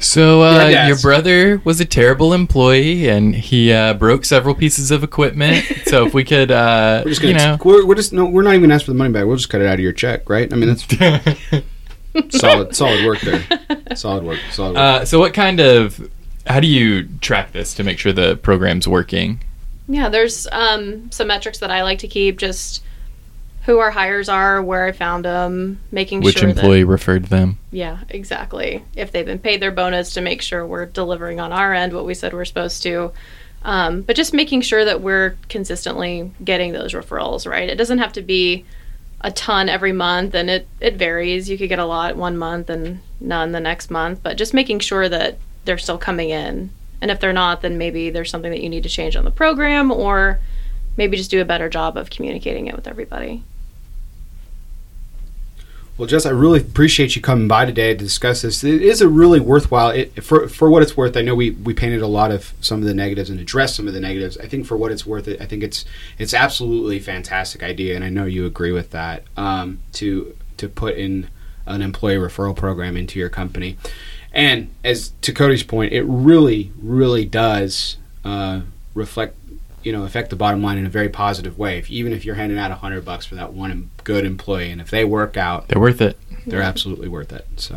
So 0.00 0.42
uh, 0.42 0.68
Yeah, 0.68 0.86
your 0.86 0.98
brother 0.98 1.60
was 1.64 1.80
a 1.80 1.84
terrible 1.84 2.32
employee, 2.32 3.08
and 3.08 3.34
he 3.34 3.72
uh, 3.72 3.94
broke 3.94 4.24
several 4.24 4.54
pieces 4.54 4.92
of 4.92 5.02
equipment. 5.02 5.64
so 5.86 6.06
if 6.06 6.14
we 6.14 6.22
could, 6.22 6.52
uh, 6.52 7.02
We're 7.04 7.10
just 7.10 7.22
you 7.22 7.32
gonna. 7.32 7.56
know, 7.56 7.58
We're, 7.64 7.84
we're 7.84 7.94
just 7.96 8.12
no. 8.12 8.24
We're 8.24 8.42
not 8.42 8.50
even 8.50 8.62
gonna 8.62 8.74
ask 8.74 8.84
for 8.84 8.92
the 8.92 8.96
money 8.96 9.12
back. 9.12 9.26
We'll 9.26 9.36
just 9.36 9.50
cut 9.50 9.60
it 9.60 9.66
out 9.66 9.74
of 9.74 9.80
your 9.80 9.92
check, 9.92 10.28
right? 10.30 10.52
I 10.52 10.56
mean, 10.56 10.68
that's 10.68 10.86
solid. 12.38 12.76
Solid 12.76 13.04
work 13.04 13.20
there. 13.20 13.44
Solid 13.96 14.22
work. 14.24 14.38
Solid 14.52 14.70
work. 14.74 14.78
uh, 14.78 15.04
so 15.04 15.18
what 15.18 15.34
kind 15.34 15.58
of, 15.60 16.08
how 16.46 16.60
do 16.60 16.68
you 16.68 17.08
track 17.20 17.50
this 17.52 17.74
to 17.74 17.82
make 17.84 17.98
sure 17.98 18.12
the 18.12 18.36
program's 18.36 18.86
working? 18.86 19.40
Yeah, 19.88 20.10
there's 20.10 20.46
um, 20.52 21.10
some 21.10 21.28
metrics 21.28 21.58
that 21.58 21.70
I 21.70 21.82
like 21.82 22.00
to 22.00 22.08
keep 22.08 22.38
just 22.38 22.82
who 23.68 23.78
our 23.78 23.90
hires 23.90 24.28
are, 24.28 24.62
where 24.62 24.86
I 24.86 24.92
found 24.92 25.24
them, 25.24 25.80
making 25.90 26.22
sure. 26.22 26.24
Which 26.26 26.38
sure 26.38 26.48
employee 26.48 26.84
referred 26.84 27.26
them? 27.26 27.58
yeah, 27.70 27.98
exactly. 28.08 28.84
If 28.96 29.12
they've 29.12 29.26
been 29.26 29.38
paid 29.38 29.60
their 29.60 29.70
bonus 29.70 30.14
to 30.14 30.20
make 30.20 30.40
sure 30.40 30.66
we're 30.66 30.86
delivering 30.86 31.38
on 31.40 31.52
our 31.52 31.74
end 31.74 31.92
what 31.92 32.06
we 32.06 32.14
said 32.14 32.32
we're 32.32 32.46
supposed 32.46 32.82
to. 32.84 33.12
Um, 33.62 34.02
but 34.02 34.16
just 34.16 34.32
making 34.32 34.62
sure 34.62 34.84
that 34.84 35.00
we're 35.00 35.36
consistently 35.48 36.32
getting 36.42 36.72
those 36.72 36.94
referrals, 36.94 37.46
right? 37.46 37.68
It 37.68 37.76
doesn't 37.76 37.98
have 37.98 38.12
to 38.14 38.22
be 38.22 38.64
a 39.20 39.32
ton 39.32 39.68
every 39.68 39.92
month 39.92 40.34
and 40.34 40.48
it, 40.48 40.68
it 40.80 40.94
varies. 40.94 41.50
You 41.50 41.58
could 41.58 41.68
get 41.68 41.78
a 41.78 41.84
lot 41.84 42.16
one 42.16 42.38
month 42.38 42.70
and 42.70 43.00
none 43.20 43.52
the 43.52 43.60
next 43.60 43.90
month, 43.90 44.22
but 44.22 44.38
just 44.38 44.54
making 44.54 44.78
sure 44.78 45.08
that 45.08 45.38
they're 45.64 45.76
still 45.76 45.98
coming 45.98 46.30
in. 46.30 46.70
And 47.00 47.10
if 47.10 47.20
they're 47.20 47.32
not, 47.32 47.62
then 47.62 47.78
maybe 47.78 48.10
there's 48.10 48.30
something 48.30 48.50
that 48.50 48.62
you 48.62 48.68
need 48.68 48.82
to 48.82 48.88
change 48.88 49.16
on 49.16 49.24
the 49.24 49.30
program 49.30 49.90
or 49.90 50.40
maybe 50.96 51.16
just 51.16 51.30
do 51.30 51.40
a 51.40 51.44
better 51.44 51.68
job 51.68 51.96
of 51.96 52.10
communicating 52.10 52.66
it 52.66 52.74
with 52.74 52.88
everybody. 52.88 53.42
Well, 55.98 56.06
Jess, 56.06 56.26
I 56.26 56.30
really 56.30 56.60
appreciate 56.60 57.16
you 57.16 57.22
coming 57.22 57.48
by 57.48 57.64
today 57.64 57.92
to 57.92 57.98
discuss 57.98 58.42
this. 58.42 58.62
It 58.62 58.82
is 58.82 59.00
a 59.00 59.08
really 59.08 59.40
worthwhile. 59.40 59.90
It, 59.90 60.22
for 60.22 60.48
for 60.48 60.70
what 60.70 60.80
it's 60.80 60.96
worth, 60.96 61.16
I 61.16 61.22
know 61.22 61.34
we, 61.34 61.50
we 61.50 61.74
painted 61.74 62.02
a 62.02 62.06
lot 62.06 62.30
of 62.30 62.52
some 62.60 62.78
of 62.78 62.84
the 62.84 62.94
negatives 62.94 63.30
and 63.30 63.40
addressed 63.40 63.74
some 63.74 63.88
of 63.88 63.94
the 63.94 64.00
negatives. 64.00 64.38
I 64.38 64.46
think 64.46 64.64
for 64.64 64.76
what 64.76 64.92
it's 64.92 65.04
worth, 65.04 65.28
I 65.28 65.44
think 65.44 65.64
it's 65.64 65.84
it's 66.16 66.32
absolutely 66.32 67.00
fantastic 67.00 67.64
idea, 67.64 67.96
and 67.96 68.04
I 68.04 68.10
know 68.10 68.26
you 68.26 68.46
agree 68.46 68.70
with 68.70 68.92
that. 68.92 69.24
Um, 69.36 69.80
to 69.94 70.36
to 70.58 70.68
put 70.68 70.96
in 70.96 71.30
an 71.66 71.82
employee 71.82 72.14
referral 72.14 72.54
program 72.54 72.96
into 72.96 73.18
your 73.18 73.28
company, 73.28 73.76
and 74.32 74.70
as 74.84 75.12
to 75.22 75.32
Cody's 75.32 75.62
point, 75.62 75.92
it 75.92 76.02
really 76.02 76.72
really 76.82 77.24
does 77.24 77.96
uh, 78.24 78.60
reflect 78.94 79.34
you 79.82 79.92
know 79.92 80.04
affect 80.04 80.30
the 80.30 80.36
bottom 80.36 80.62
line 80.62 80.76
in 80.78 80.86
a 80.86 80.90
very 80.90 81.08
positive 81.08 81.58
way. 81.58 81.78
If, 81.78 81.90
even 81.90 82.12
if 82.12 82.24
you're 82.24 82.34
handing 82.34 82.58
out 82.58 82.70
a 82.70 82.76
hundred 82.76 83.04
bucks 83.04 83.26
for 83.26 83.34
that 83.36 83.52
one 83.52 83.90
good 84.04 84.24
employee, 84.24 84.70
and 84.70 84.80
if 84.80 84.90
they 84.90 85.04
work 85.04 85.36
out, 85.36 85.68
They're 85.68 85.80
worth 85.80 86.00
it. 86.00 86.18
they're 86.46 86.62
absolutely 86.62 87.08
worth 87.08 87.32
it. 87.32 87.46
So, 87.56 87.76